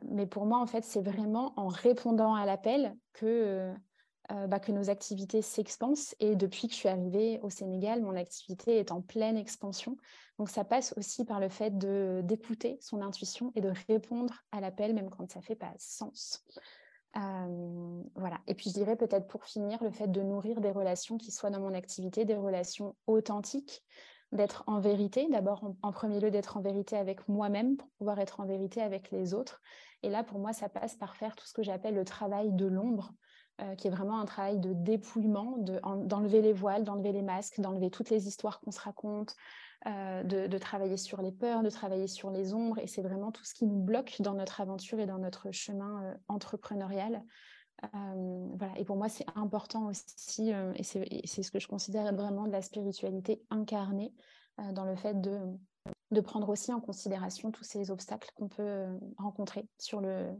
[0.03, 3.73] mais pour moi, en fait, c'est vraiment en répondant à l'appel que
[4.31, 6.15] euh, bah, que nos activités s'expansent.
[6.21, 9.97] Et depuis que je suis arrivée au Sénégal, mon activité est en pleine expansion.
[10.39, 14.95] Donc ça passe aussi par le fait d'écouter son intuition et de répondre à l'appel,
[14.95, 16.45] même quand ça ne fait pas sens.
[17.17, 18.39] Euh, voilà.
[18.47, 21.51] Et puis je dirais peut-être pour finir, le fait de nourrir des relations qui soient
[21.51, 23.85] dans mon activité, des relations authentiques,
[24.31, 28.19] d'être en vérité, d'abord en, en, premier lieu d'être en vérité avec moi-même pour pouvoir
[28.21, 29.61] être en vérité avec les autres.
[30.03, 32.67] Et là, pour moi, ça passe par faire tout ce que j'appelle le travail de
[32.67, 33.13] l'ombre,
[33.61, 37.91] euh, qui est vraiment un travail de dépouillement, d'enlever les voiles, d'enlever les masques, d'enlever
[37.91, 39.37] toutes les histoires qu'on se raconte,
[39.87, 42.79] euh, de, travailler sur les peurs, de travailler sur les ombres.
[42.79, 46.03] Et c'est vraiment tout ce qui nous bloque dans notre aventure et dans notre chemin
[46.03, 47.23] euh, entrepreneurial.
[47.93, 48.73] voilà.
[48.79, 52.63] Et pour moi, c'est important aussi, et c'est ce que je considère vraiment de la
[52.63, 54.15] spiritualité incarnée,
[54.73, 55.41] dans le fait de,
[56.11, 58.87] de prendre aussi en considération tous ces obstacles qu'on peut
[59.19, 60.31] rencontrer sur le,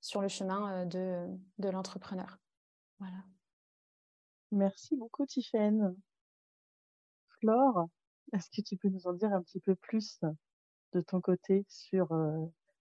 [0.00, 1.26] sur le chemin de,
[1.58, 2.41] de l'entrepreneur.
[3.02, 3.24] Voilà.
[4.52, 5.96] Merci beaucoup, Tiffaine.
[7.40, 7.88] Flore,
[8.32, 10.20] est-ce que tu peux nous en dire un petit peu plus
[10.92, 12.16] de ton côté sur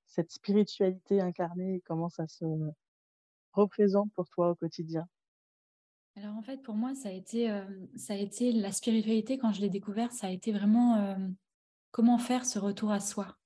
[0.06, 2.46] cette spiritualité incarnée et comment ça se
[3.54, 5.08] représente pour toi au quotidien?
[6.16, 7.48] Alors en fait, pour moi, ça a été,
[7.96, 11.18] ça a été la spiritualité, quand je l'ai découvert, ça a été vraiment
[11.90, 13.40] comment faire ce retour à soi,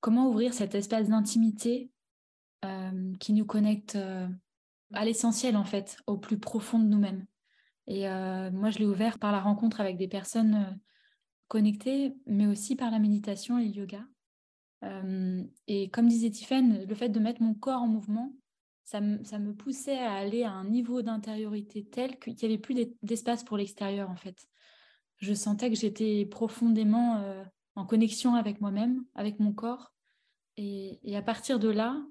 [0.00, 1.90] comment ouvrir cet espace d'intimité
[3.20, 3.98] qui nous connecte
[4.92, 7.26] à l'essentiel, en fait, au plus profond de nous-mêmes.
[7.86, 8.02] Et
[8.50, 10.78] moi, je l'ai ouvert par la rencontre avec des personnes
[11.48, 14.04] connectées, mais aussi par la méditation et le yoga.
[15.66, 18.32] et comme disait Tiffany, le fait de mettre mon corps en mouvement,
[18.84, 23.44] ça, me poussait à aller à un niveau d'intériorité tel qu'il n'y avait plus d'espace
[23.44, 24.46] pour l'extérieur, en fait.
[25.18, 27.22] Je sentais que j'étais profondément
[27.74, 29.92] en connexion avec moi-même, avec mon corps.
[30.56, 32.02] Et, à partir de là,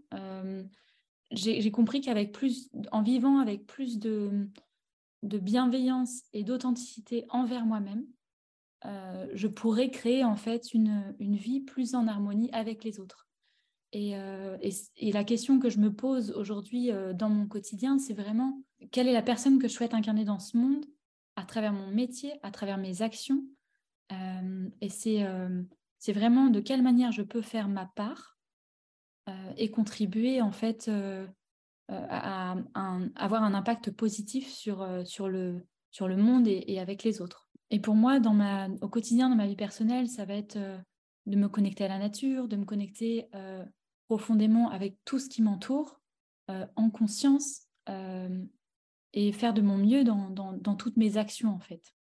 [1.32, 4.50] j'ai compris qu'avec plus, en vivant avec plus de,
[5.24, 8.06] bienveillance et d'authenticité envers moi-même,
[8.86, 13.28] euh, je pourrais créer en fait une, vie plus en harmonie avec les autres.
[13.94, 14.58] Et, euh,
[15.02, 19.14] la question que je me pose aujourd'hui euh, dans mon quotidien, c'est vraiment quelle est
[19.14, 20.86] la personne que je souhaite incarner dans ce monde
[21.36, 23.44] à travers mon métier, à travers mes actions.
[24.82, 28.41] et c'est vraiment de quelle manière je peux faire ma part
[29.58, 30.90] et contribuer en fait
[31.90, 32.56] à,
[33.16, 37.50] avoir un impact positif sur, sur, le, sur le monde et, avec les autres.
[37.70, 38.20] Et pour moi,
[38.82, 40.58] au quotidien, dans ma vie personnelle, ça va être
[41.26, 43.30] de me connecter à la nature, de me connecter
[44.08, 46.02] profondément avec tout ce qui m'entoure,
[46.48, 47.68] en conscience,
[49.14, 51.94] et faire de mon mieux dans, dans, dans, toutes mes actions, en fait.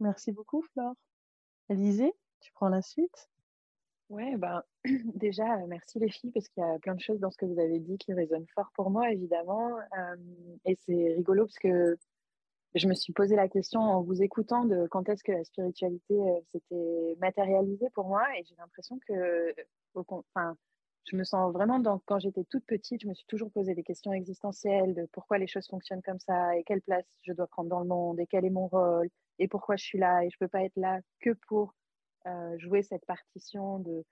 [0.00, 0.94] Merci beaucoup, Flore.
[1.68, 3.28] Élisée, tu prends la suite?
[4.08, 4.62] Ouais, ben,
[5.14, 7.58] déjà, merci les filles, parce qu'il y a plein de choses dans ce que vous
[7.58, 9.78] avez dit qui résonnent fort pour moi, évidemment.
[10.64, 11.96] et c'est rigolo parce que
[12.74, 16.14] je me suis posé la question en vous écoutant de quand est-ce que la spiritualité
[16.52, 18.22] s'était matérialisée pour moi.
[18.38, 19.54] Et j'ai l'impression que,
[19.94, 20.56] enfin,
[21.04, 24.12] je me sens vraiment quand j'étais toute petite, je me suis toujours posé des questions
[24.12, 27.80] existentielles de pourquoi les choses fonctionnent comme ça et quelle place je dois prendre dans
[27.80, 30.48] le monde et quel est mon rôle et pourquoi je suis là et je peux
[30.48, 31.74] pas être là que pour
[32.26, 34.04] euh, jouer cette partition de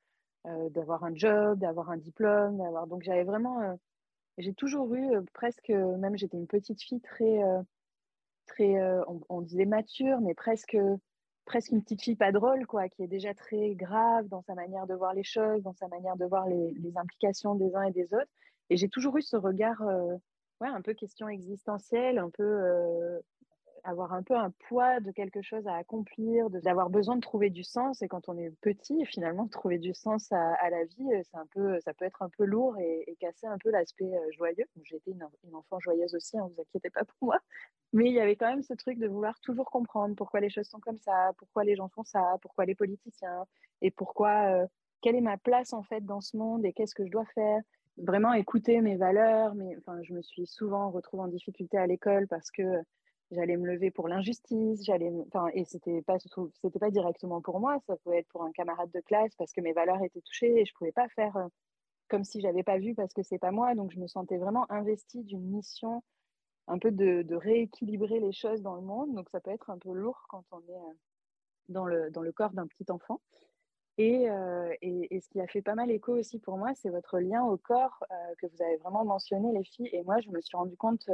[0.46, 2.86] euh, d'avoir un job, d'avoir un diplôme, d'avoir.
[2.86, 3.74] Donc j'avais vraiment, euh,
[4.38, 7.40] j'ai toujours eu presque, même j'étais une petite fille très,
[8.46, 8.76] très,
[9.28, 10.76] on, disait mature, mais presque
[11.44, 14.86] presque une petite fille pas drôle, quoi, qui est déjà très grave dans sa manière
[14.86, 17.92] de voir les choses, dans sa manière de voir les, les implications des uns et
[17.92, 18.30] des autres.
[18.70, 19.80] Et j'ai toujours eu ce regard,
[20.60, 23.20] ouais, un peu question existentielle, un peu
[23.84, 27.62] avoir un peu un poids de quelque chose à accomplir, d'avoir besoin de trouver du
[27.62, 28.02] sens.
[28.02, 31.46] Et quand on est petit, finalement, trouver du sens à, la vie, euh, c'est un
[31.46, 34.64] peu, ça peut être un peu lourd et, casser un peu l'aspect euh, joyeux.
[34.82, 37.38] J'ai été une, enfant joyeuse aussi, ne hein, vous inquiétez pas pour moi.
[37.92, 40.66] Mais il y avait quand même ce truc de vouloir toujours comprendre pourquoi les choses
[40.66, 43.44] sont comme ça, pourquoi les gens font ça, pourquoi les politiciens,
[43.82, 44.66] et pourquoi, euh,
[45.02, 47.60] quelle est ma place en fait dans ce monde et qu'est-ce que je dois faire
[47.98, 49.54] vraiment écouter mes valeurs.
[49.54, 52.82] Mais, enfin, je me suis souvent retrouvée en difficulté à l'école parce que
[53.34, 56.16] j'allais me lever pour l'injustice, j'allais, enfin, et c'était pas,
[56.62, 59.60] c'était pas directement pour moi, ça pouvait être pour un camarade de classe parce que
[59.60, 61.46] mes valeurs étaient touchées et je pouvais pas faire euh,
[62.08, 64.70] comme si j'avais pas vu parce que c'est pas moi, donc je me sentais vraiment
[64.70, 66.02] investie d'une mission
[66.66, 69.92] un peu de, rééquilibrer les choses dans le monde, donc ça peut être un peu
[69.92, 70.94] lourd quand on est euh,
[71.68, 73.20] dans le, dans le corps d'un petit enfant.
[74.00, 77.20] Euh, et, et, ce qui a fait pas mal écho aussi pour moi, c'est votre
[77.20, 78.02] lien au corps
[78.38, 79.88] que vous avez vraiment mentionné, les filles.
[79.92, 81.08] Et moi, je me suis rendu compte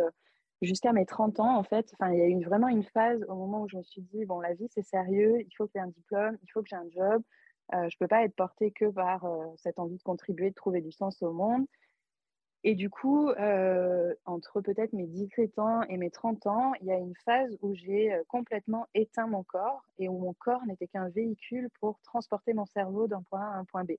[0.63, 3.63] jusqu'à mes 30 ans, en fait, il y a eu vraiment une phase au moment
[3.63, 5.89] où je me suis dit, bon, la vie, c'est sérieux, il faut que j'ai un
[5.89, 7.23] diplôme, il faut que j'ai un job,
[7.75, 10.55] euh, je ne peux pas être portée que par euh, cette envie de contribuer, de
[10.55, 11.67] trouver du sens au monde.
[12.63, 16.93] Et du coup, euh, entre peut-être mes 17 ans et mes 30 ans, il y
[16.93, 21.09] a une phase où j'ai complètement éteint mon corps et où mon corps n'était qu'un
[21.09, 23.93] véhicule pour transporter mon cerveau d'un point A à un point B.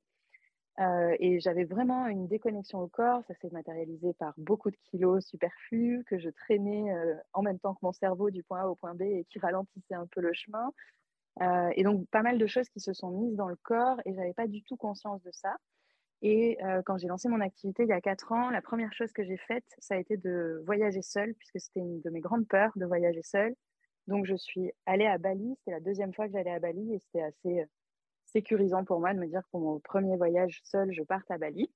[0.79, 3.23] Et j'avais vraiment une déconnexion au corps.
[3.27, 6.93] Ça s'est matérialisé par beaucoup de kilos superflus que je traînais
[7.33, 9.95] en même temps que mon cerveau du point A au point B et qui ralentissaient
[9.95, 10.71] un peu le chemin.
[11.75, 14.33] Et donc, pas mal de choses qui se sont mises dans le corps et j'avais
[14.33, 15.55] pas du tout conscience de ça.
[16.23, 19.23] Et quand j'ai lancé mon activité il y a quatre ans, la première chose que
[19.23, 22.71] j'ai faite, ça a été de voyager seule, puisque c'était une de mes grandes peurs
[22.75, 23.55] de voyager seule.
[24.07, 25.55] Donc, je suis allée à Bali.
[25.59, 27.65] C'était la deuxième fois que j'allais à Bali et c'était assez
[28.33, 31.71] sécurisant pour moi de me dire pour mon premier voyage seul, je parte à Bali.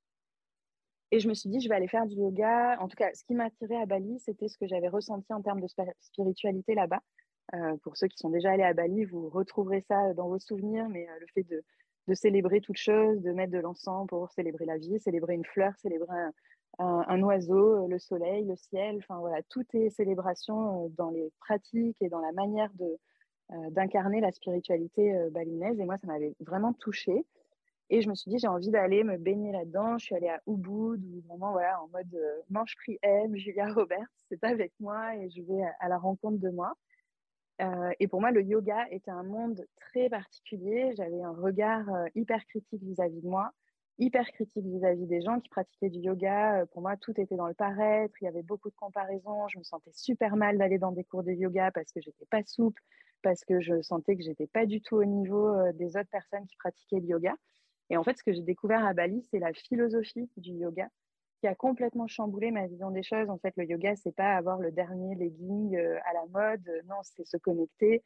[1.11, 2.77] Et je me suis dit, je vais aller faire du yoga.
[2.79, 5.41] En tout cas, ce qui m'a attiré à Bali, c'était ce que j'avais ressenti en
[5.41, 5.67] termes de
[6.01, 7.01] spiritualité là-bas.
[7.53, 10.89] Euh, pour ceux qui sont déjà allés à Bali, vous retrouverez ça dans vos souvenirs,
[10.89, 11.63] mais euh, le fait de,
[12.07, 15.73] de célébrer toute chose, de mettre de l'encens pour célébrer la vie, célébrer une fleur,
[15.77, 16.15] célébrer
[16.79, 18.97] un, oiseau, le soleil, le ciel.
[18.97, 22.97] Enfin voilà, tout est célébration dans les pratiques et dans la manière de,
[23.69, 25.79] d'incarner la spiritualité balinaise.
[25.79, 27.25] Et moi, ça m'avait vraiment touchée.
[27.89, 29.97] Et je me suis dit, j'ai envie d'aller me baigner là-dedans.
[29.97, 33.71] Je suis allée à Ubud, où vraiment, voilà, en mode euh, manche prix M, Julia
[33.73, 36.73] Roberts, c'est avec moi et je vais à, la rencontre de moi.
[37.61, 40.93] Euh, et pour moi, le yoga était un monde très particulier.
[40.97, 43.51] J'avais un regard euh, hyper critique vis-à-vis de moi,
[43.99, 46.65] hyper critique vis-à-vis des gens qui pratiquaient du yoga.
[46.73, 48.15] pour moi, tout était dans le paraître.
[48.19, 49.47] Il y avait beaucoup de comparaisons.
[49.47, 52.41] Je me sentais super mal d'aller dans des cours de yoga parce que j'étais pas
[52.43, 52.81] souple,
[53.25, 56.55] parce que je sentais que j'étais pas du tout au niveau des autres personnes qui
[56.57, 57.33] pratiquaient le yoga.
[57.89, 60.87] Et en fait, ce que j'ai découvert à Bali, c'est la philosophie du yoga
[61.39, 63.31] qui a complètement chamboulé ma vision des choses.
[63.31, 66.69] En fait, le yoga, c'est pas avoir le dernier legging à la mode.
[66.87, 68.03] Non, c'est se connecter,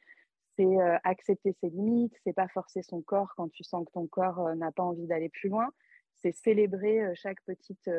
[0.56, 4.56] c'est accepter ses limites, c'est pas forcer son corps quand tu sens que ton corps
[4.56, 5.68] n'a pas envie d'aller plus loin.
[6.16, 7.90] C'est célébrer chaque petite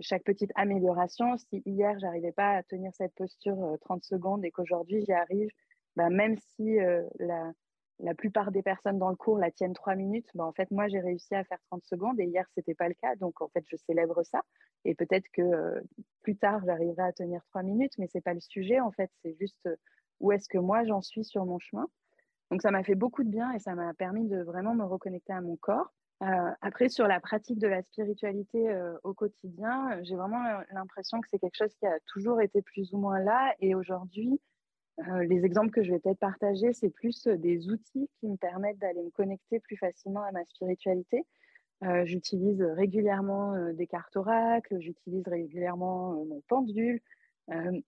[0.00, 1.36] chaque petite amélioration.
[1.36, 5.50] Si hier, j'arrivais pas à tenir cette posture 30 secondes et qu'aujourd'hui, j'y arrive,
[5.96, 6.76] bah, même si
[7.18, 7.52] la,
[8.00, 10.28] la plupart des personnes dans le cours la tiennent trois minutes.
[10.34, 12.88] Ben, en fait, moi, j'ai réussi à faire 30 secondes et hier, ce n'était pas
[12.88, 13.16] le cas.
[13.16, 14.42] Donc, en fait, je célèbre ça.
[14.84, 15.80] Et peut-être que euh,
[16.22, 18.80] plus tard, j'arriverai à tenir trois minutes, mais ce n'est pas le sujet.
[18.80, 19.76] En fait, c'est juste euh,
[20.20, 21.86] où est-ce que moi, j'en suis sur mon chemin.
[22.50, 25.32] Donc, ça m'a fait beaucoup de bien et ça m'a permis de vraiment me reconnecter
[25.32, 25.92] à mon corps.
[26.22, 31.38] Euh, après, sur la pratique de la spiritualité au quotidien, j'ai vraiment l'impression que c'est
[31.38, 33.52] quelque chose qui a toujours été plus ou moins là.
[33.60, 34.40] Et aujourd'hui,
[34.98, 38.36] euh, les exemples que je vais peut-être partager, c'est plus euh, des outils qui me
[38.36, 41.26] permettent d'aller me connecter plus facilement à ma spiritualité.
[41.84, 47.00] Euh, j'utilise régulièrement des cartes oracles, j'utilise régulièrement mon pendule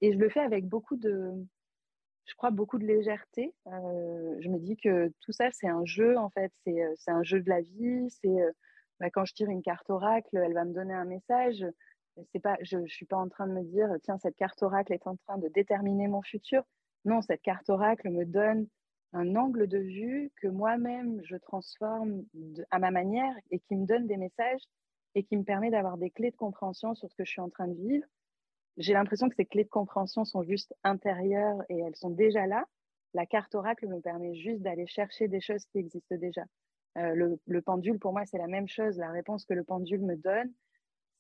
[0.01, 1.33] et je le fais avec beaucoup de,
[2.27, 3.55] je crois, beaucoup de légèreté.
[3.66, 7.49] je me dis que tout ça, c'est un jeu en fait, c'est un jeu de
[7.49, 8.09] la vie.
[8.11, 8.37] C'est
[9.01, 11.64] bah, quand je tire une carte oracle, elle va me donner un message.
[12.42, 15.07] Pas, je ne suis pas en train de me dire, tiens, cette carte oracle est
[15.07, 16.62] en train de déterminer mon futur.
[17.05, 18.67] Non, cette carte oracle me donne
[19.13, 22.25] un angle de vue que moi-même je transforme
[22.71, 24.63] à ma manière et qui me donne des messages
[25.15, 27.49] et qui me permet d'avoir des clés de compréhension sur ce que je suis en
[27.49, 28.07] train de vivre.
[28.77, 32.65] J'ai l'impression que ces clés de compréhension sont juste intérieures et elles sont déjà là.
[33.15, 36.45] La carte oracle me permet juste d'aller chercher des choses qui existent déjà.
[36.97, 38.99] Euh, le, le, pendule, pour moi, c'est la même chose.
[38.99, 40.53] La réponse que le pendule me donne,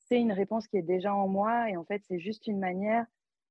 [0.08, 3.06] c'est une réponse qui est déjà en moi et en fait, c'est juste une manière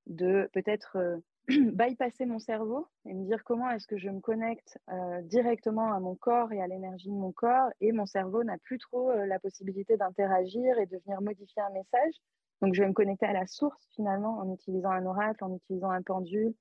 [0.05, 1.17] de peut-être euh,
[1.73, 5.99] bypasser mon cerveau et me dire comment est-ce que je me connecte euh, directement à
[6.01, 9.25] mon corps et à l'énergie de mon corps et mon cerveau n'a plus trop euh,
[9.25, 12.15] la possibilité d'interagir et de venir modifier un message.
[12.61, 15.89] Donc je vais me connecter à la source finalement en utilisant un oracle, en utilisant
[15.89, 16.53] un pendule,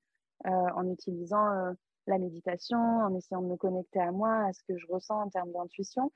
[0.45, 4.77] euh, en utilisant la méditation, en essayant de me connecter à moi, à ce que
[4.77, 6.11] je ressens en termes d'intuition,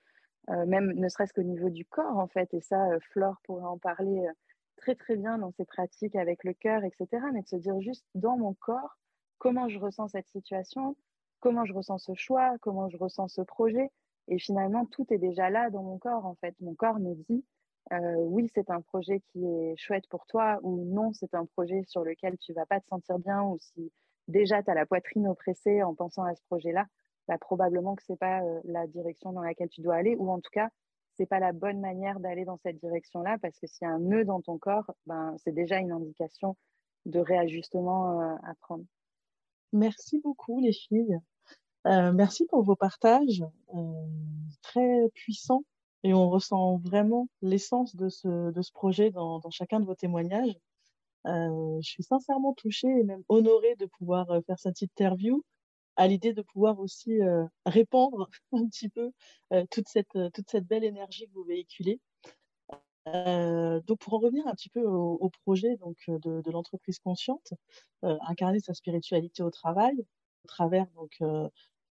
[0.48, 2.54] même ne serait-ce qu'au niveau du corps en fait.
[2.54, 2.78] Et ça,
[3.12, 4.28] Flore pourrait en parler
[4.82, 7.08] très très bien dans ses pratiques avec le cœur, etc.
[7.34, 8.98] Mais de se dire juste dans mon corps,
[9.38, 10.98] comment je ressens cette situation,
[11.40, 13.92] comment je ressens ce choix, comment je ressens ce projet.
[14.28, 16.56] Et finalement, tout est déjà là dans mon corps, en fait.
[16.62, 17.46] Mon corps me dit,
[17.94, 21.84] euh, oui, c'est un projet qui est chouette pour toi, ou non, c'est un projet
[21.88, 23.92] sur lequel tu vas pas te sentir bien, ou si
[24.28, 26.86] déjà tu as la poitrine oppressée en pensant à ce projet-là,
[27.28, 30.40] bah, probablement que c'est pas euh, la direction dans laquelle tu dois aller, ou en
[30.40, 30.70] tout cas,
[31.22, 34.00] c'est pas la bonne manière d'aller dans cette direction-là parce que s'il y a un
[34.00, 36.58] nœud dans ton corps, ben, c'est déjà une indication
[37.06, 38.86] de réajustement euh, à prendre.
[39.72, 41.20] Merci beaucoup les filles.
[41.86, 43.44] Euh, merci pour vos partages
[43.76, 44.08] euh,
[44.64, 45.64] très puissants
[46.04, 49.96] et on ressent vraiment l'essence de ce, de ce projet dans, dans, chacun de vos
[49.96, 50.58] témoignages.
[51.26, 55.44] je suis sincèrement touchée et même honorée de pouvoir faire cette interview
[55.96, 59.12] à l'idée de pouvoir aussi euh, répandre un petit peu
[59.54, 62.00] euh, toute, cette, euh, toute cette belle énergie que vous véhiculez.
[63.06, 67.54] donc pour en revenir un petit peu au, projet donc, de, l'entreprise consciente,
[68.04, 69.96] incarner sa spiritualité au travail,
[70.46, 71.20] au travers donc,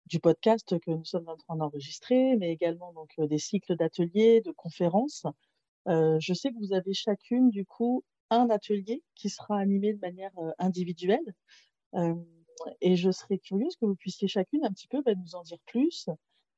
[0.04, 4.52] du podcast que nous sommes en train d'enregistrer, mais également donc, des cycles d'ateliers, de
[4.52, 5.24] conférences.
[5.86, 10.36] je sais que vous avez chacune du coup un atelier qui sera animé de manière
[10.58, 11.34] individuelle
[12.80, 15.58] et je serais curieuse que vous puissiez chacune un petit peu bah, nous en dire
[15.66, 16.08] plus,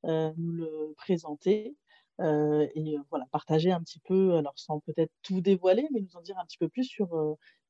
[0.07, 1.77] euh, nous le présenter
[2.21, 6.17] euh, et euh, voilà, partager un petit peu, alors sans peut-être tout dévoiler, mais nous
[6.17, 7.09] en dire un petit peu plus sur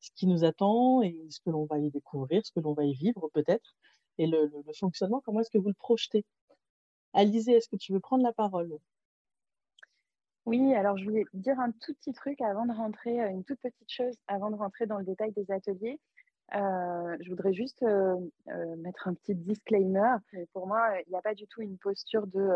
[0.00, 2.84] ce qui nous attend et ce que l'on va y découvrir, ce que l'on va
[2.84, 3.74] y vivre peut-être,
[4.18, 6.24] et le, le, fonctionnement, comment est-ce que vous le projetez?
[7.12, 8.78] Alizé, est-ce que tu veux prendre la parole?
[10.46, 13.90] Oui, alors je voulais dire un tout petit truc avant de rentrer, une toute petite
[13.90, 15.98] chose avant de rentrer dans le détail des ateliers.
[16.54, 18.16] Euh, je voudrais juste euh,
[18.48, 20.16] euh, mettre un petit disclaimer.
[20.52, 22.48] Pour moi, il n'y a pas du tout une posture de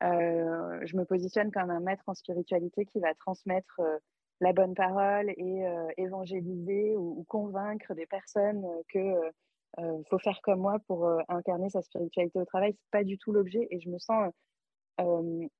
[0.00, 3.80] je me positionne comme un maître en spiritualité qui va transmettre
[4.40, 5.64] la bonne parole et
[5.96, 8.98] évangéliser ou, convaincre des personnes que
[10.10, 12.72] faut faire comme moi pour incarner sa spiritualité au travail.
[12.72, 14.32] C'est pas du tout l'objet et je me sens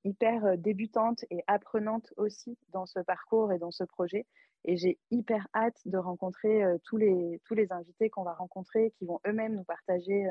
[0.03, 4.25] hyper débutante et apprenante aussi dans ce parcours et dans ce projet.
[4.65, 9.05] Et j'ai hyper hâte de rencontrer tous, les, tous les invités qu'on va rencontrer, qui
[9.05, 10.25] vont eux-mêmes nous partager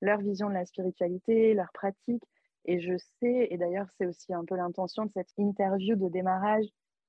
[0.00, 2.24] leur vision de la spiritualité, leurs pratiques.
[2.66, 6.66] Et je sais, et d'ailleurs c'est aussi un peu l'intention de cette interview de démarrage,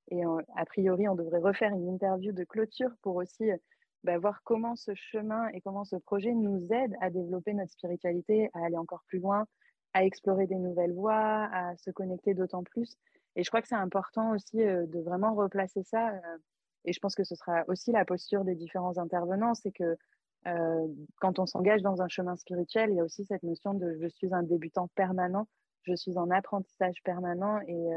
[0.09, 3.51] et a priori on devrait refaire une interview de clôture pour aussi
[4.03, 8.49] bah, voir comment ce chemin et comment ce projet nous aide à développer notre spiritualité,
[8.53, 9.45] à aller encore plus loin,
[9.93, 12.95] à explorer des nouvelles voies, à se connecter d'autant plus.
[13.35, 16.13] Et je crois que c'est important aussi de vraiment replacer ça.
[16.85, 19.97] Et je pense que ce sera aussi la posture des différents intervenants, c'est que
[21.19, 24.07] quand on s'engage dans un chemin spirituel, il y a aussi cette notion de je
[24.07, 25.47] suis un débutant permanent,
[25.83, 27.89] je suis en apprentissage permanent et,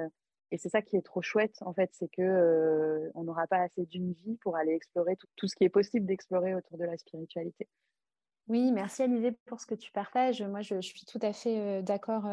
[0.51, 3.87] et c'est ça qui est trop chouette en fait, c'est que on n'aura pas assez
[3.87, 7.69] d'une vie pour aller explorer tout, ce qui est possible d'explorer autour de la spiritualité.
[8.49, 10.43] Oui, merci Alizé pour ce que tu partages.
[10.43, 12.27] Moi, je, suis tout à fait d'accord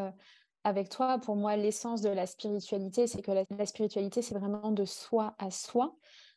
[0.64, 1.20] avec toi.
[1.20, 5.52] Pour moi, l'essence de la spiritualité, c'est que la, spiritualité, c'est vraiment de soi à
[5.52, 5.96] soi.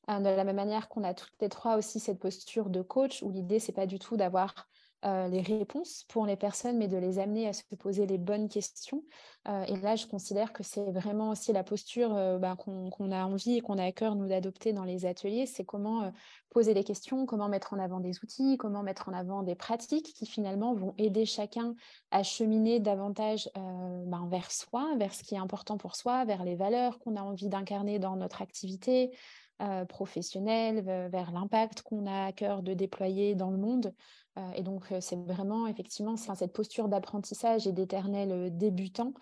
[0.09, 3.31] De la même manière qu'on a toutes les trois aussi cette posture de coach, où
[3.31, 4.69] l'idée, c'est pas du tout d'avoir
[5.05, 8.49] euh, les réponses pour les personnes, mais de les amener à se poser les bonnes
[8.49, 9.03] questions.
[9.49, 13.25] Euh, et là, je considère que c'est vraiment aussi la posture euh, ben, qu'on a
[13.25, 15.47] envie et qu'on a à cœur, nous, d'adopter dans les ateliers.
[15.47, 16.13] C'est comment
[16.51, 20.15] poser les questions, comment mettre en avant des outils, comment mettre en avant des pratiques
[20.15, 21.75] qui finalement vont aider chacun
[22.13, 26.55] à cheminer davantage ben, vers soi, vers ce qui est important pour soi, vers les
[26.55, 29.11] valeurs qu'on a envie d'incarner dans notre activité,
[29.89, 33.95] professionnelle, vers l'impact qu'on a à cœur de déployer dans le monde.
[34.57, 39.13] et donc, c'est vraiment effectivement cette posture d'apprentissage et d'éternel débutant,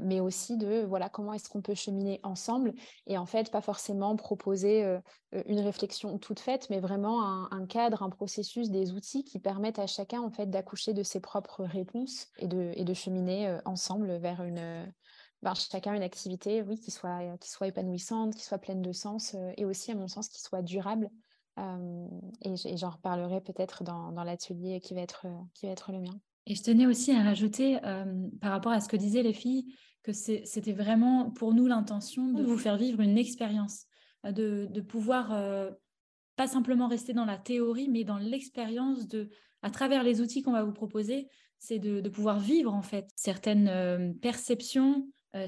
[0.00, 2.74] mais aussi de voilà comment est-ce qu'on peut cheminer ensemble
[3.06, 4.98] et en fait pas forcément proposer
[5.46, 9.86] une réflexion toute faite, mais vraiment un, cadre, un processus, des outils qui permettent à
[9.86, 14.42] chacun en fait d'accoucher de ses propres réponses et de, et de cheminer ensemble vers
[14.42, 14.92] une
[15.42, 19.36] ben, chacun une activité, oui, qui soit, qui soit épanouissante, qui soit pleine de sens
[19.56, 21.10] et aussi, à mon sens, qui soit durable.
[21.58, 26.18] et j'en reparlerai peut-être dans, dans l'atelier qui, va être, qui va être le mien.
[26.46, 27.78] Et je tenais aussi à rajouter,
[28.40, 32.42] par rapport à ce que disaient les filles, que c'était vraiment pour nous l'intention de
[32.42, 33.86] vous faire vivre une expérience,
[34.24, 35.30] de, de pouvoir
[36.36, 39.28] pas simplement rester dans la théorie, mais dans l'expérience de,
[39.62, 41.28] à travers les outils qu'on va vous proposer,
[41.58, 45.46] c'est de, de, pouvoir vivre en fait certaines perceptions, euh,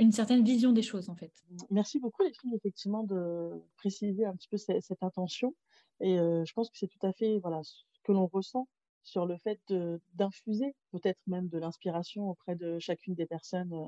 [0.00, 1.32] une certaine vision des choses en fait.
[1.70, 5.54] Merci beaucoup les effectivement de préciser un petit peu cette, intention.
[6.00, 8.66] Et euh, je pense que c'est tout à fait voilà ce que l'on ressent
[9.02, 9.60] sur le fait
[10.14, 13.86] d'infuser peut-être même de l'inspiration auprès de chacune des personnes euh,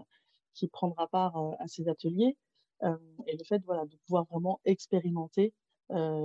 [0.53, 2.37] qui prendra part à ces ateliers.
[2.83, 5.55] Et le fait voilà de pouvoir vraiment expérimenter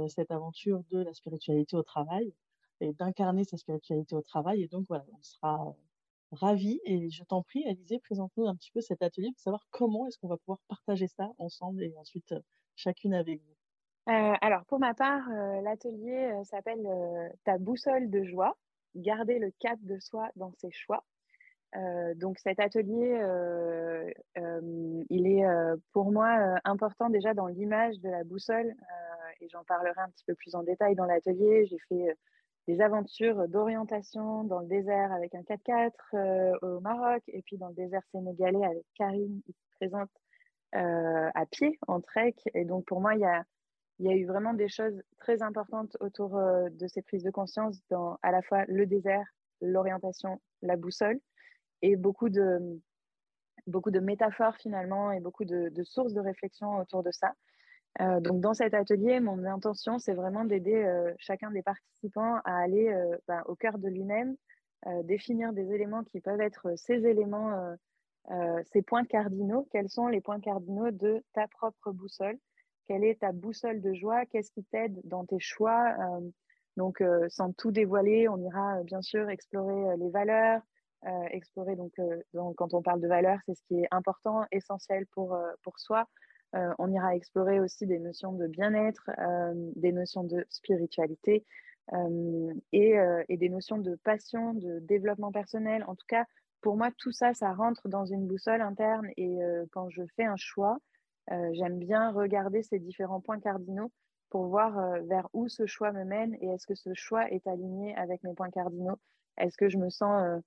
[0.09, 2.33] cette aventure de la spiritualité au travail
[2.81, 4.63] et d'incarner sa spiritualité au travail.
[4.63, 5.75] Et donc voilà on sera
[6.31, 10.07] ravie et je t'en prie, Alizé, présente-nous un petit peu cet atelier pour savoir comment
[10.07, 12.33] est-ce qu'on va pouvoir partager ça ensemble et ensuite
[12.75, 13.55] chacune avec vous.
[14.41, 15.29] Alors pour ma part,
[15.61, 16.87] l'atelier s'appelle
[17.43, 18.57] Ta boussole de joie,
[18.95, 21.03] garder le cap de soi dans ses choix.
[22.15, 23.21] donc cet atelier,
[25.09, 25.45] il est
[25.93, 28.73] pour moi important déjà dans l'image de la boussole
[29.39, 31.65] et j'en parlerai un petit peu plus en détail dans l'atelier.
[31.67, 32.17] J'ai fait
[32.67, 37.69] des aventures d'orientation dans le désert avec un 4x4 euh, au Maroc et puis dans
[37.69, 40.09] le désert sénégalais avec Karine qui se présente
[40.75, 42.35] euh, à pied en trek.
[42.53, 43.43] Et donc pour moi, il y a,
[43.99, 47.79] y a eu vraiment des choses très importantes autour euh, de ces prises de conscience
[47.89, 49.25] dans à la fois le désert,
[49.61, 51.19] l'orientation, la boussole
[51.81, 52.79] et beaucoup de,
[53.65, 57.33] beaucoup de métaphores finalement et beaucoup de, de sources de réflexion autour de ça.
[57.99, 62.57] Euh, donc dans cet atelier, mon intention, c'est vraiment d'aider euh, chacun des participants à
[62.57, 64.35] aller euh, ben, au cœur de lui-même,
[65.03, 67.77] définir des éléments qui peuvent être ces éléments,
[68.73, 69.67] ces points cardinaux.
[69.71, 72.39] Quels sont les points cardinaux de ta propre boussole?
[72.87, 74.25] Quelle est ta boussole de joie?
[74.25, 75.95] Qu'est-ce qui t'aide dans tes choix?
[76.77, 80.61] Donc sans tout dévoiler, on ira bien sûr explorer les valeurs,
[81.29, 81.93] explorer donc,
[82.33, 86.07] quand on parle de valeurs, c'est ce qui est important, essentiel pour, pour soi.
[86.55, 91.45] Euh, on ira explorer aussi des notions de bien-être, euh, des notions de spiritualité
[91.93, 95.83] euh, et, des notions de passion, de développement personnel.
[95.87, 96.25] En tout cas,
[96.61, 99.07] pour moi, tout ça, ça rentre dans une boussole interne.
[99.17, 99.39] Et
[99.71, 100.77] quand je fais un choix,
[101.29, 103.91] j'aime bien regarder ces différents points cardinaux
[104.29, 107.95] pour voir vers où ce choix me mène et est-ce que ce choix est aligné
[107.95, 108.99] avec mes points cardinaux
[109.37, 110.39] Est-ce que je me sens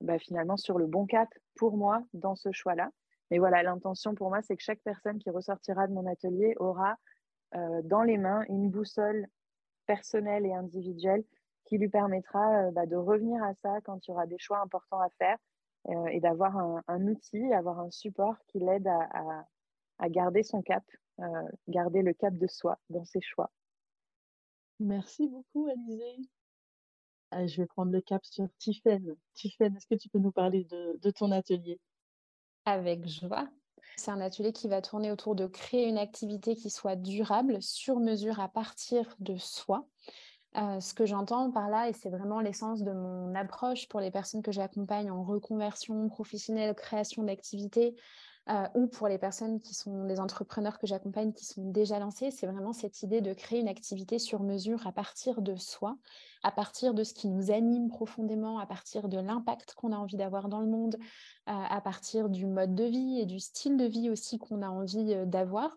[0.00, 2.90] bah, finalement sur le bon cap pour moi dans ce choix-là?
[3.30, 6.96] Mais voilà, l'intention pour moi, c'est que chaque personne qui ressortira de mon atelier aura
[7.54, 9.26] euh, dans les mains une boussole
[9.86, 11.24] personnelle et individuelle
[11.64, 14.60] qui lui permettra euh, bah, de revenir à ça quand il y aura des choix
[14.60, 15.38] importants à faire
[15.88, 19.44] euh, et d'avoir un, outil, avoir un support qui l'aide à,
[20.08, 20.82] garder son cap,
[21.68, 23.50] garder le cap de soi dans ses choix.
[24.78, 26.16] Merci beaucoup, Alizé.
[27.30, 29.14] Ah, je vais prendre le cap sur Tiffaine.
[29.34, 31.78] Tiffaine, est-ce que tu peux nous parler de ton atelier?
[32.64, 33.48] Avec joie.
[33.96, 38.00] C'est un atelier qui va tourner autour de créer une activité qui soit durable, sur
[38.00, 39.86] mesure à partir de soi.
[40.56, 44.10] Euh, ce que j'entends par là, et c'est vraiment l'essence de mon approche pour les
[44.10, 47.94] personnes que j'accompagne en reconversion professionnelle, création d'activités,
[48.48, 52.30] euh, ou pour les personnes qui sont des entrepreneurs que j'accompagne qui sont déjà lancés,
[52.30, 55.96] c'est vraiment cette idée de créer une activité sur mesure à partir de soi,
[56.42, 60.16] à partir de ce qui nous anime profondément, à partir de l'impact qu'on a envie
[60.16, 63.84] d'avoir dans le monde, euh, à partir du mode de vie et du style de
[63.84, 65.76] vie aussi qu'on a envie euh, d'avoir.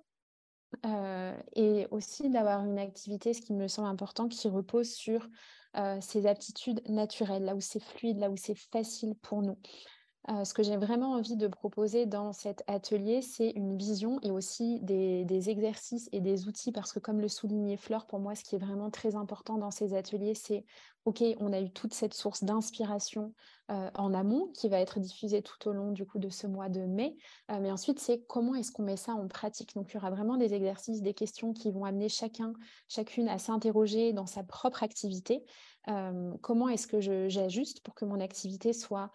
[1.56, 5.30] et aussi d'avoir une activité, ce qui me semble important, qui repose sur
[6.02, 9.58] ses aptitudes naturelles, là où c'est fluide, là où c'est facile pour nous.
[10.30, 14.32] Euh, ce que j'ai vraiment envie de proposer dans cet atelier, c'est une vision et
[14.32, 18.44] aussi des, exercices et des outils, parce que comme le soulignait Fleur, pour moi, ce
[18.44, 20.64] qui est vraiment très important dans ces ateliers, c'est,
[21.06, 23.34] OK, on a eu toute cette source d'inspiration
[23.70, 26.82] en amont qui va être diffusée tout au long du coup de ce mois de
[26.82, 27.16] mai,
[27.50, 29.74] mais ensuite, c'est comment est-ce qu'on met ça en pratique?
[29.76, 32.54] Donc, il y aura vraiment des exercices, des questions qui vont amener chacun,
[32.88, 35.44] chacune à s'interroger dans sa propre activité.
[36.42, 37.00] comment est-ce que
[37.30, 39.12] j'ajuste pour que mon activité soit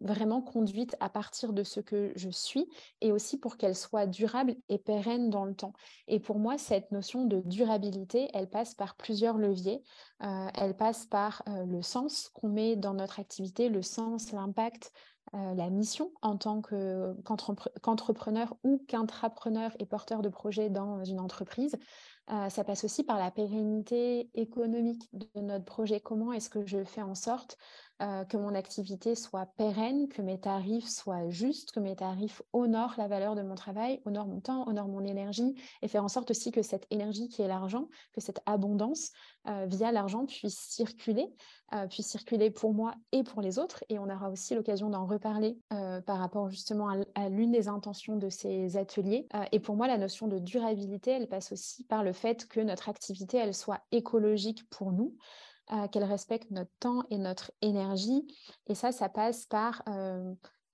[0.00, 2.68] vraiment conduite à partir de ce que je suis
[3.00, 5.72] et aussi pour qu'elle soit durable et pérenne dans le temps?
[6.08, 9.82] Et pour moi, cette notion de durabilité, elle passe par plusieurs leviers.
[10.20, 14.92] elle passe par le sens qu'on met dans notre activité, le sens, l'impact,
[15.32, 21.76] la mission en tant qu'entrepreneur ou qu'intrapreneur et porteur de projet dans une entreprise.
[22.48, 26.00] ça passe aussi par la pérennité économique de notre projet.
[26.00, 27.58] Comment est-ce que je fais en sorte
[28.02, 32.94] euh, que mon activité soit pérenne, que mes tarifs soient justes, que mes tarifs honorent
[32.98, 36.30] la valeur de mon travail, honorent mon temps, honorent mon énergie, et faire en sorte
[36.30, 39.12] aussi que cette énergie qui est l'argent, que cette abondance
[39.48, 41.34] euh, via l'argent puisse circuler,
[41.72, 43.82] euh, puisse circuler pour moi et pour les autres.
[43.88, 45.58] Et on aura aussi l'occasion d'en reparler
[46.06, 49.26] par rapport justement à, à l'une des intentions de ces ateliers.
[49.52, 52.88] et pour moi, la notion de durabilité, elle passe aussi par le fait que notre
[52.88, 55.16] activité, elle soit écologique pour nous
[55.90, 58.26] qu'elle respecte notre temps et notre énergie.
[58.66, 59.82] Et ça, ça passe par,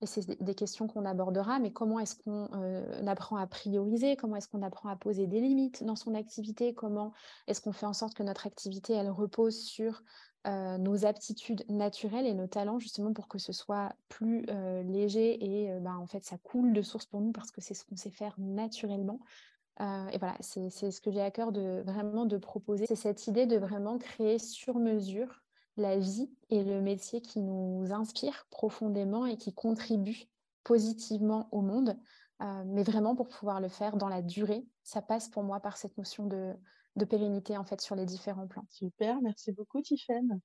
[0.01, 4.47] et c'est des questions qu'on abordera, mais comment est-ce qu'on apprend à prioriser, comment est-ce
[4.49, 7.13] qu'on apprend à poser des limites dans son activité, comment
[7.47, 10.03] est-ce qu'on fait en sorte que notre activité, elle repose sur
[10.45, 14.45] nos aptitudes naturelles et nos talents justement pour que ce soit plus
[14.83, 17.85] léger et ben, en fait ça coule de source pour nous parce que c'est ce
[17.85, 19.19] qu'on sait faire naturellement?
[19.81, 22.85] Euh, et voilà, c'est ce que j'ai à cœur de vraiment de proposer.
[22.85, 25.41] C'est cette idée de vraiment créer sur mesure
[25.77, 30.25] la vie et le métier qui nous inspire profondément et qui contribue
[30.63, 31.97] positivement au monde.
[32.41, 35.77] Euh, mais vraiment pour pouvoir le faire dans la durée, ça passe pour moi par
[35.77, 36.53] cette notion de,
[36.95, 38.65] de pérennité en fait sur les différents plans.
[38.69, 40.39] Super, merci beaucoup Tiffaine.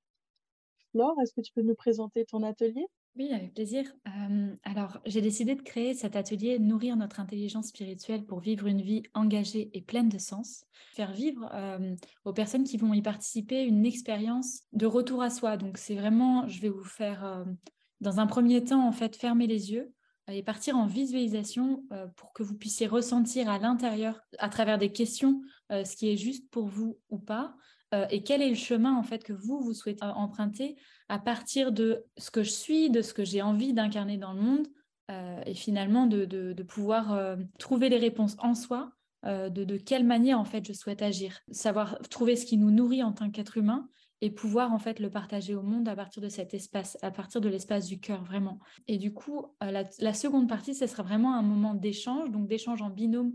[0.95, 2.87] Laure, est-ce que tu peux nous présenter ton atelier?
[3.18, 3.84] Oui, avec plaisir.
[4.62, 9.02] alors, j'ai décidé de créer cet atelier Nourrir notre intelligence spirituelle pour vivre une vie
[9.12, 10.64] engagée et pleine de sens.
[10.94, 11.50] Faire vivre
[12.24, 15.56] aux personnes qui vont y participer une expérience de retour à soi.
[15.56, 17.44] Donc, c'est vraiment, je vais vous faire,
[18.00, 19.92] dans un premier temps, en fait, fermer les yeux
[20.30, 21.84] et partir en visualisation
[22.16, 26.48] pour que vous puissiez ressentir à l'intérieur, à travers des questions, ce qui est juste
[26.50, 27.56] pour vous ou pas,
[27.95, 30.76] euh, et quel est le chemin en fait que vous vous souhaitez emprunter
[31.09, 34.41] à partir de ce que je suis, de ce que j'ai envie d'incarner dans le
[34.41, 34.66] monde
[35.11, 38.93] euh, et finalement de, pouvoir euh, trouver les réponses en soi
[39.24, 43.03] de, de, quelle manière en fait je souhaite agir, savoir trouver ce qui nous nourrit
[43.03, 43.89] en tant qu'être humain
[44.20, 47.41] et pouvoir en fait le partager au monde à partir de cet espace, à partir
[47.41, 48.61] de l'espace du cœur vraiment.
[48.86, 52.80] Et du coup, la, la, seconde partie, ce sera vraiment un moment d'échange, donc d'échange
[52.80, 53.32] en binôme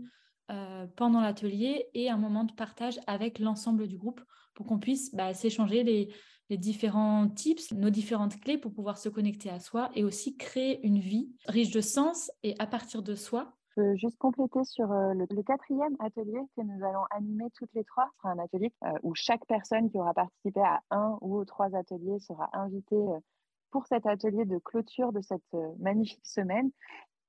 [0.96, 4.20] pendant l'atelier et un moment de partage avec l'ensemble du groupe
[4.54, 6.08] pour qu'on puisse bah, s'échanger les,
[6.50, 10.98] différents tips, nos différentes clés pour pouvoir se connecter à soi et aussi créer une
[10.98, 13.56] vie riche de sens et à partir de soi.
[13.76, 17.82] Je peux juste compléter sur euh, le, quatrième atelier que nous allons animer toutes les
[17.82, 18.08] trois.
[18.12, 21.44] Ce sera un atelier euh, où chaque personne qui aura participé à un ou aux
[21.44, 23.18] trois ateliers sera invitée euh,
[23.72, 25.42] pour cet atelier de clôture de cette
[25.80, 26.70] magnifique semaine.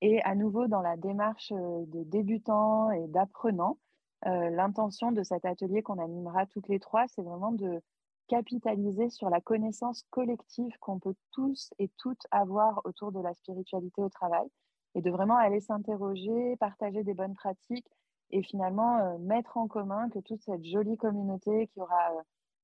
[0.02, 3.78] Et à nouveau, dans la démarche de débutants et d'apprenants,
[4.24, 7.82] l'intention de cet atelier qu'on animera toutes les trois, c'est vraiment de,
[8.28, 14.02] capitaliser sur la connaissance collective qu'on peut tous et toutes avoir autour de la spiritualité
[14.02, 14.48] au travail
[14.96, 17.88] et de vraiment aller s'interroger, partager des bonnes pratiques
[18.32, 22.12] et finalement euh, mettre en commun que toute cette jolie communauté qui aura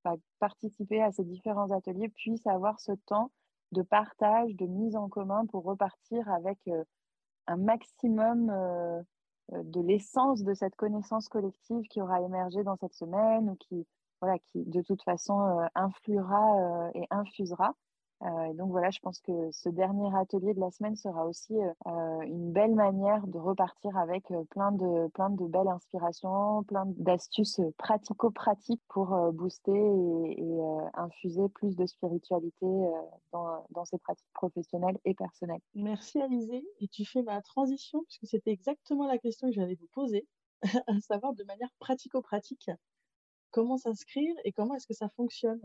[0.07, 3.31] euh, participé à ces différents ateliers puisse avoir ce temps
[3.71, 6.83] de partage, de mise en commun pour repartir avec euh,
[7.51, 8.47] un maximum
[9.51, 13.85] de l'essence de cette connaissance collective qui aura émergé dans cette semaine ou qui,
[14.51, 17.75] qui de toute façon influera et infusera.
[18.23, 21.55] Euh, et donc voilà, je pense que ce dernier atelier de la semaine sera aussi
[21.55, 26.85] euh, euh, une belle manière de repartir avec plein de, plein de belles inspirations, plein
[26.97, 30.61] d'astuces pratico-pratiques pour booster et,
[30.93, 32.67] infuser plus de spiritualité
[33.31, 35.61] dans, ses pratiques professionnelles et personnelles.
[35.73, 36.63] Merci Alizé.
[36.79, 40.27] Et tu fais ma transition puisque c'était exactement la question que j'allais vous poser,
[40.87, 42.69] à savoir de manière pratico-pratique
[43.51, 45.61] comment s'inscrire et comment est-ce que ça fonctionne?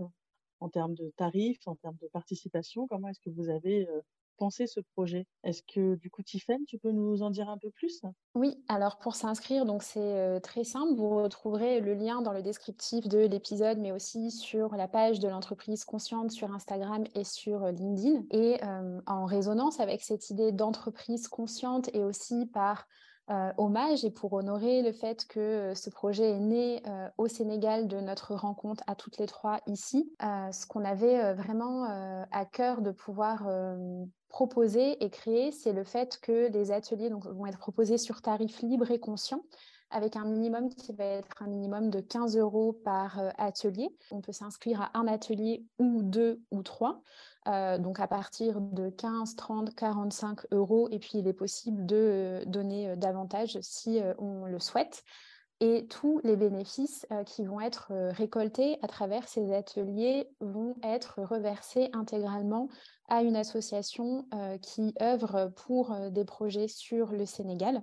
[0.61, 3.89] En termes de tarifs, en termes de participation Comment est-ce que vous avez
[4.37, 5.27] pensé ce projet?
[5.45, 8.03] Est-ce que du coup, Tiffaine, tu peux nous en dire un peu plus?
[8.35, 10.95] Oui, alors pour s'inscrire, donc c'est très simple.
[10.95, 15.29] Vous retrouverez le lien dans le descriptif de l'épisode, mais aussi sur la page de
[15.29, 18.25] l'entreprise consciente sur Instagram et sur LinkedIn.
[18.31, 18.59] Et
[19.07, 22.87] en résonance avec cette idée d'entreprise consciente et aussi par
[23.29, 27.27] euh, hommage et pour honorer le fait que euh, ce projet est né euh, au
[27.27, 30.13] Sénégal de notre rencontre à toutes les trois ici.
[30.21, 31.85] ce qu'on avait vraiment
[32.31, 33.49] à cœur de pouvoir
[34.29, 38.91] proposer et créer, c'est le fait que les ateliers vont être proposés sur tarif libre
[38.91, 39.43] et conscient
[39.91, 43.89] avec un minimum qui va être un minimum de 15 euros par atelier.
[44.11, 47.03] On peut s'inscrire à un atelier ou deux ou trois.
[47.47, 50.89] Euh, donc à partir de 15, 30, 45 euros.
[50.91, 55.05] Et puis il est possible de euh, donner euh, davantage si on le souhaite.
[55.61, 61.89] Et tous les bénéfices qui vont être récoltés à travers ces ateliers vont être reversés
[61.95, 62.69] intégralement
[63.09, 64.29] à une association
[64.61, 67.83] qui œuvre pour des projets sur le Sénégal.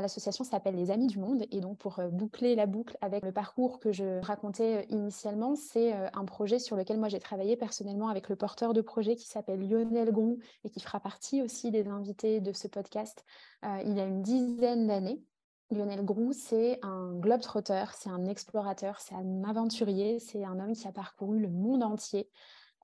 [0.00, 3.78] L'association s'appelle Les Amis du Monde et donc pour boucler la boucle avec le parcours
[3.78, 8.34] que je racontais initialement, c'est un projet sur lequel moi j'ai travaillé personnellement avec le
[8.34, 12.52] porteur de projet qui s'appelle Lionel Grou et qui fera partie aussi des invités de
[12.52, 13.24] ce podcast
[13.62, 15.22] il y a une dizaine d'années.
[15.70, 20.86] Lionel Grou, c'est un globe-trotter, c'est un explorateur, c'est un aventurier, c'est un homme qui
[20.88, 22.28] a parcouru le monde entier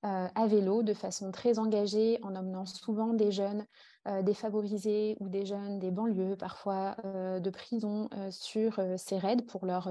[0.03, 3.65] à vélo de façon très engagée en emmenant souvent des jeunes
[4.07, 9.43] euh, défavorisés ou des jeunes des banlieues, parfois euh, de prison, euh, sur ces raids
[9.47, 9.87] pour leur,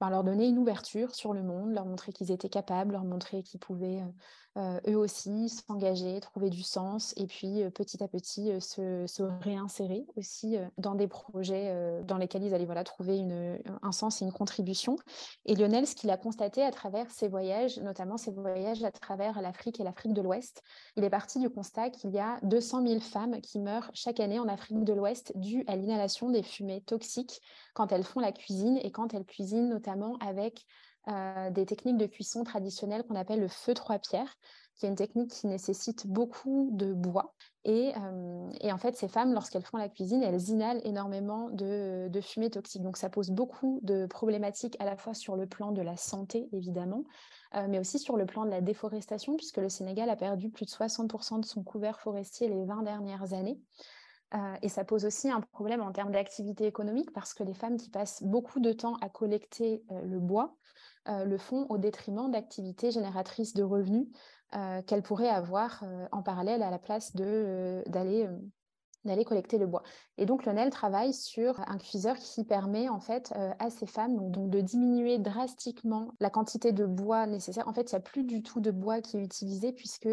[0.00, 3.42] ben, leur donner une ouverture sur le monde, leur montrer qu'ils étaient capables, leur montrer
[3.42, 4.12] qu'ils pouvaient euh,
[4.56, 10.04] eux aussi s'engager, trouver du sens et puis euh, petit à petit euh, se, réinsérer
[10.16, 11.72] aussi dans des projets
[12.04, 14.96] dans lesquels ils allaient voilà, trouver une, un sens et une contribution.
[15.44, 19.40] Et Lionel, ce qu'il a constaté à travers ses voyages, notamment ses voyages à travers
[19.40, 20.62] l'Afrique et l'Afrique de l'Ouest,
[20.96, 24.38] il est parti du constat qu'il y a 200 000 femmes qui meurent chaque année
[24.38, 27.40] en Afrique de l'Ouest dues à l'inhalation des fumées toxiques
[27.74, 30.64] quand elles font la cuisine et quand elles cuisinent notamment avec
[31.08, 34.36] euh, des techniques de cuisson traditionnelles qu'on appelle le feu trois pierres,
[34.76, 37.34] qui est une technique qui nécessite beaucoup de bois.
[37.64, 42.50] Et, euh, en fait, ces femmes, lorsqu'elles font la cuisine, elles inhalent énormément de, fumée
[42.50, 42.82] toxique.
[42.82, 46.50] Donc ça pose beaucoup de problématiques à la fois sur le plan de la santé,
[46.52, 47.04] évidemment,
[47.54, 50.66] euh, mais aussi sur le plan de la déforestation, puisque le Sénégal a perdu plus
[50.66, 53.58] de 60% de son couvert forestier les 20 dernières années.
[54.62, 57.90] et ça pose aussi un problème en termes d'activité économique parce que les femmes qui
[57.90, 60.56] passent beaucoup de temps à collecter le bois
[61.06, 64.06] le font au détriment d'activités génératrices de revenus
[64.56, 68.28] euh, qu'elles pourraient avoir euh, en parallèle à la place d'aller
[69.06, 69.82] d'aller collecter le bois.
[70.18, 74.50] Et donc, Lionel travaille sur un cuiseur qui permet en fait à ces femmes donc,
[74.50, 77.66] de diminuer drastiquement la quantité de bois nécessaire.
[77.66, 80.06] En fait, il n'y a plus du tout de bois qui est utilisé puisque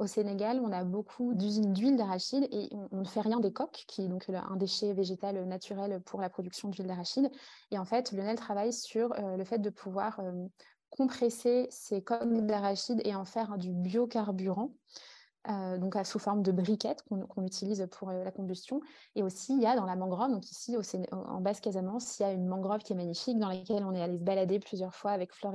[0.00, 3.84] au Sénégal, on a beaucoup d'usines d'huile d'arachide et on, ne fait rien des coques,
[3.86, 7.30] qui est donc un déchet végétal naturel pour la production d'huile d'arachide.
[7.70, 10.46] Et en fait, Lionel travaille sur euh, le fait de pouvoir euh,
[10.88, 14.72] compresser ces coques d'arachide et en faire du biocarburant.
[15.48, 18.80] Euh, donc sous forme de briquettes qu'on utilise pour la combustion.
[19.16, 20.76] Et aussi, il y a dans la mangrove, donc ici
[21.12, 24.18] en Basse-Casamance, il y a une mangrove qui est magnifique dans laquelle on est allé
[24.18, 25.54] se balader plusieurs fois avec Flore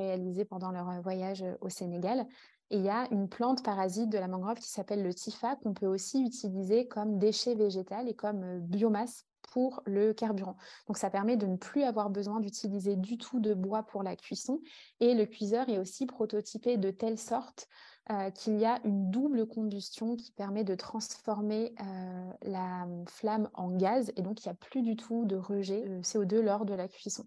[0.50, 2.26] pendant leur voyage au Sénégal.
[2.72, 5.74] Et il y a une plante parasite de la mangrove qui s'appelle le tifa qu'on
[5.74, 10.58] peut aussi utiliser comme déchet végétal et comme euh, biomasse pour le carburant.
[10.88, 14.16] Donc ça permet de ne plus avoir besoin d'utiliser du tout de bois pour la
[14.16, 14.60] cuisson.
[15.00, 17.68] Et le cuiseur est aussi prototypé de telle sorte
[18.12, 23.70] euh, qu'il y a une double combustion qui permet de transformer euh, la flamme en
[23.72, 24.12] gaz.
[24.16, 26.88] Et donc il n'y a plus du tout de rejet de CO2 lors de la
[26.88, 27.26] cuisson.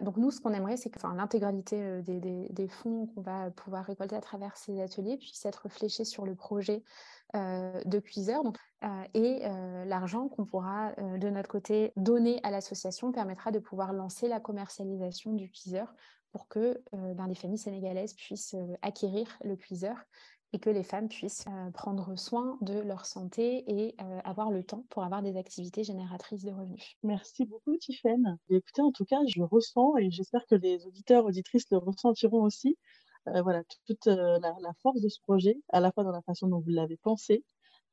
[0.00, 4.20] Donc nous, ce qu'on aimerait, c'est que l'intégralité des, fonds qu'on va pouvoir récolter à
[4.20, 6.84] travers ces ateliers puisse être fléchés sur le projet
[7.34, 8.42] de cuiseur.
[9.14, 9.42] et
[9.86, 15.32] l'argent qu'on pourra de notre côté donner à l'association permettra de pouvoir lancer la commercialisation
[15.32, 15.92] du cuiseur
[16.30, 19.96] pour que ben, les familles sénégalaises puissent acquérir le cuiseur
[20.52, 25.02] et que les femmes puissent prendre soin de leur santé et avoir le temps pour
[25.02, 26.96] avoir des activités génératrices de revenus.
[27.02, 28.38] Merci beaucoup, Tiffaine.
[28.50, 32.76] Écoutez, en tout cas, je ressens et j'espère que les auditeurs, auditrices le ressentiront aussi.
[33.26, 36.70] voilà, toute la, force de ce projet, à la fois dans la façon dont vous
[36.70, 37.44] l'avez pensé,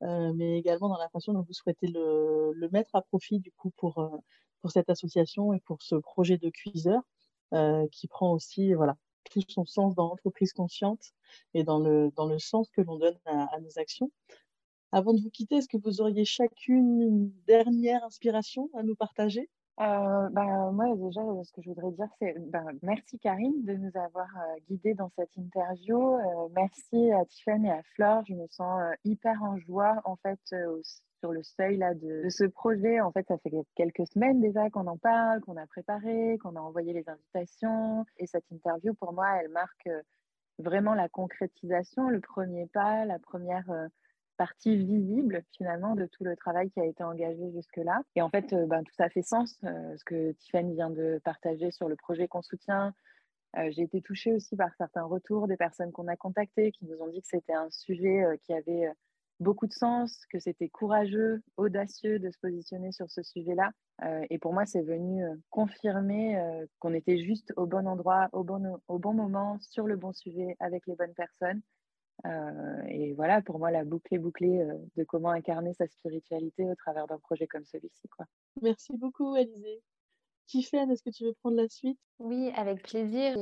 [0.02, 3.70] mais également dans la façon dont vous souhaitez le, le mettre à profit du coup
[3.76, 4.06] pour,
[4.60, 7.02] pour cette association et pour ce projet de cuiseur
[7.90, 11.12] qui prend aussi voilà, tout son sens dans l'entreprise consciente
[11.54, 14.10] et dans le, dans le sens que l'on donne à, nos actions.
[14.92, 19.48] Avant de vous quitter, est-ce que vous auriez chacune une dernière inspiration à nous partager?
[19.80, 23.96] Euh, bah, moi, déjà, ce que je voudrais dire, c'est bah, merci Karine de nous
[23.96, 26.16] avoir euh, guidés dans cette interview.
[26.16, 28.22] Euh, merci à Tiffany et à Flore.
[28.26, 30.40] Je me sens hyper en joie, en fait,
[31.20, 33.00] sur le seuil là, de, ce projet.
[33.00, 36.60] En fait, ça fait quelques semaines déjà qu'on en parle, qu'on a préparé, qu'on a
[36.60, 38.04] envoyé les invitations.
[38.18, 40.02] Et cette interview, pour moi, elle marque euh,
[40.58, 43.86] vraiment la concrétisation, le premier pas, la première euh,
[44.36, 48.00] partie visible finalement de tout le travail qui a été engagé jusque-là.
[48.16, 51.70] Et en fait, euh, ben, tout ça fait sens, ce que Tiffany vient de partager
[51.70, 52.94] sur le projet qu'on soutient.
[53.70, 57.08] J'ai été touchée aussi par certains retours des personnes qu'on a contactées qui nous ont
[57.08, 58.88] dit que c'était un sujet qui avait
[59.40, 63.70] beaucoup de sens, que c'était courageux, audacieux de se positionner sur ce sujet-là.
[64.04, 68.28] Euh, et pour moi, c'est venu euh, confirmer euh, qu'on était juste au bon endroit,
[68.32, 71.62] au bon, au bon moment, sur le bon sujet, avec les bonnes personnes.
[72.88, 74.62] et voilà, pour moi, la boucle est bouclée
[74.96, 78.08] de comment incarner sa spiritualité au travers d'un projet comme celui-ci.
[78.60, 79.82] Merci beaucoup, Alizé.
[80.46, 81.98] Tiffany, est-ce que tu veux prendre la suite?
[82.18, 83.32] Oui, avec plaisir.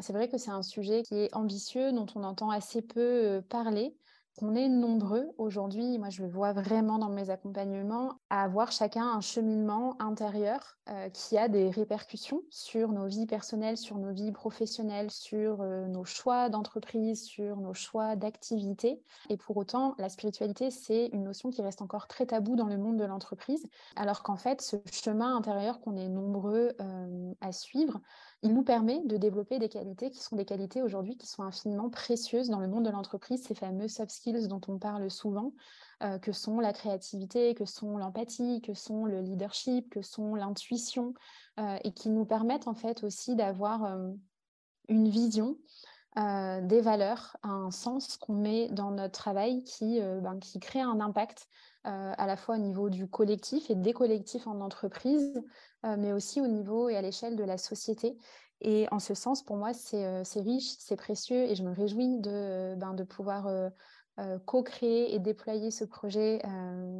[0.00, 3.96] c'est vrai que c'est un sujet qui est ambitieux, dont on entend assez peu parler.
[4.42, 9.08] On est nombreux aujourd'hui, moi je le vois vraiment dans mes accompagnements, à avoir chacun
[9.08, 14.32] un cheminement intérieur euh, qui a des répercussions sur nos vies personnelles, sur nos vies
[14.32, 19.02] professionnelles, sur euh, nos choix d'entreprise, sur nos choix d'activité.
[19.30, 22.76] Et pour autant, la spiritualité, c'est une notion qui reste encore très taboue dans le
[22.76, 23.66] monde de l'entreprise,
[23.96, 28.00] alors qu'en fait, ce chemin intérieur qu'on est nombreux euh, à suivre,
[28.42, 31.88] il nous permet de développer des qualités qui sont des qualités aujourd'hui qui sont infiniment
[31.88, 35.52] précieuses dans le monde de l'entreprise, ces fameux soft skills dont on parle souvent,
[36.02, 41.14] euh, que sont la créativité, que sont l'empathie, que sont le leadership, que sont l'intuition,
[41.58, 44.12] euh, et qui nous permettent en fait aussi d'avoir euh,
[44.88, 45.56] une vision
[46.16, 51.46] des valeurs, un sens qu'on met dans notre travail qui, ben, qui crée un impact
[51.86, 55.42] à la fois au niveau du collectif et des collectifs en entreprise,
[55.84, 58.18] mais aussi au niveau et à l'échelle de la société.
[58.60, 62.74] Et en ce sens, pour moi, c'est riche, c'est précieux et je me réjouis de,
[62.76, 63.48] ben, pouvoir
[64.46, 66.40] co-créer et déployer ce projet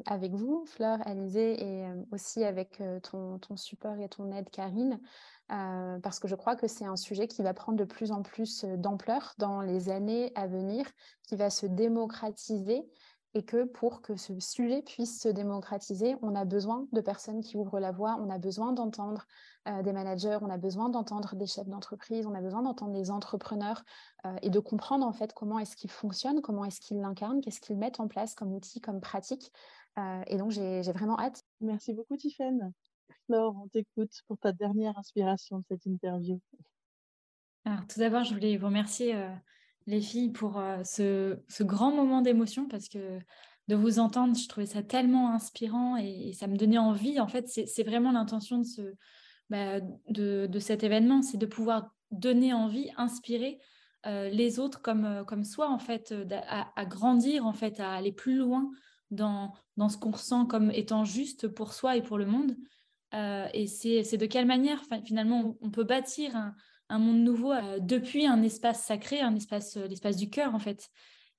[0.04, 5.00] avec vous, Fleur, Alizé, et aussi avec ton, support et ton aide, Karine,
[5.48, 8.64] parce que je crois que c'est un sujet qui va prendre de plus en plus
[8.64, 10.86] d'ampleur dans les années à venir,
[11.26, 12.84] qui va se démocratiser
[13.36, 17.58] et que pour que ce sujet puisse se démocratiser, on a besoin de personnes qui
[17.58, 19.26] ouvrent la voie, on a besoin d'entendre
[19.68, 23.10] euh, des managers, on a besoin d'entendre des chefs d'entreprise, on a besoin d'entendre des
[23.10, 23.84] entrepreneurs
[24.24, 27.60] euh, et de comprendre en fait comment est-ce qu'ils fonctionnent, comment est-ce qu'ils l'incarnent, qu'est-ce
[27.60, 29.52] qu'ils mettent en place comme outil, comme pratique.
[29.98, 31.44] Euh, et donc j'ai vraiment hâte.
[31.60, 32.72] Merci beaucoup Tiffaine.
[33.26, 36.40] Flore, on t'écoute pour ta dernière inspiration de cette interview.
[37.66, 39.14] Alors tout d'abord, je voulais vous remercier
[39.86, 43.18] les filles, pour euh, ce, grand moment d'émotion parce que
[43.68, 47.20] de vous entendre, je trouvais ça tellement inspirant et, ça me donnait envie.
[47.20, 48.82] En fait, c'est vraiment l'intention de, ce,
[49.50, 53.58] bah, de, cet événement, c'est de pouvoir donner envie, inspirer
[54.06, 58.12] euh, les autres comme, euh, comme soi, en fait, à, grandir, en fait, à aller
[58.12, 58.70] plus loin
[59.10, 62.56] dans, dans ce qu'on ressent comme étant juste pour soi et pour le monde.
[63.12, 66.54] et c'est de quelle manière, finalement, on peut bâtir un,
[66.88, 70.58] un monde nouveau euh, depuis un espace sacré, un espace, euh, l'espace du cœur en
[70.58, 70.90] fait.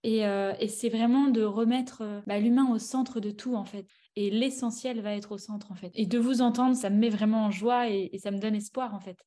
[0.03, 3.87] Et, euh, c'est vraiment de remettre bah, l'humain au centre de tout en fait.
[4.15, 5.91] Et l'essentiel va être au centre en fait.
[5.95, 8.93] Et de vous entendre, ça me met vraiment en joie et, ça me donne espoir
[8.93, 9.17] en fait.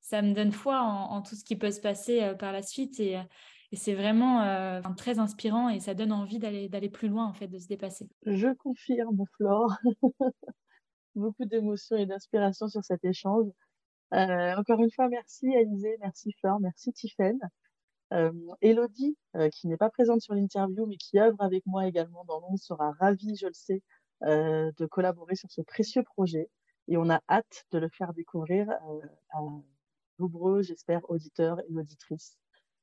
[0.00, 3.18] Ça me donne foi en, tout ce qui peut se passer par la suite et,
[3.72, 7.66] c'est vraiment très inspirant et ça donne envie d'aller plus loin en fait, de se
[7.66, 8.08] dépasser.
[8.24, 9.74] Je confirme, Flore.
[11.14, 13.48] Beaucoup d'émotions et d'inspiration sur cet échange.
[14.14, 17.38] Euh, encore une fois, merci Alizé, merci Flore, merci Tiffaine.
[18.14, 18.32] Euh,
[18.62, 22.40] Elodie, euh, qui n'est pas présente sur l'interview, mais qui œuvre avec moi également dans
[22.40, 23.82] l'ombre, sera ravie, je le sais,
[24.22, 26.48] de collaborer sur ce précieux projet.
[26.88, 28.68] et on a hâte de le faire découvrir
[29.30, 29.40] à
[30.18, 32.36] nombreux, j'espère, auditeurs et auditrices.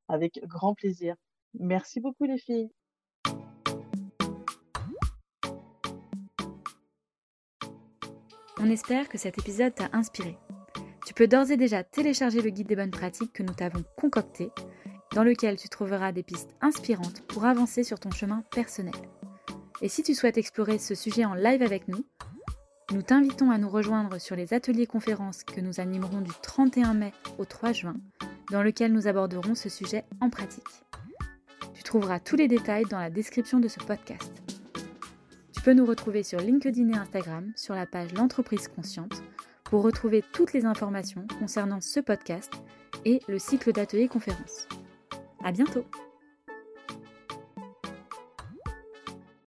[0.07, 1.15] Avec grand plaisir.
[1.55, 2.71] Merci beaucoup les filles.
[8.57, 10.37] On espère que cet épisode t'a inspiré.
[11.15, 14.51] Tu peux d'ores et déjà télécharger le guide des bonnes pratiques que nous t'avons concocté,
[15.13, 18.93] dans lequel tu trouveras des pistes inspirantes pour avancer sur ton chemin personnel.
[19.81, 22.03] Et si tu souhaites explorer ce sujet en live avec nous,
[22.91, 27.13] nous t'invitons à nous rejoindre sur les ateliers conférences que nous animerons du 31 mai
[27.37, 27.95] au 3 juin,
[28.51, 30.83] dans lequel nous aborderons ce sujet en pratique.
[31.73, 34.33] Tu trouveras tous les détails dans la description de ce podcast.
[35.53, 39.23] Tu peux nous retrouver sur LinkedIn et Instagram sur la page L'entreprise consciente
[39.65, 42.51] pour retrouver toutes les informations concernant ce podcast
[43.03, 44.67] et le cycle d'ateliers conférences.
[45.43, 45.85] À bientôt!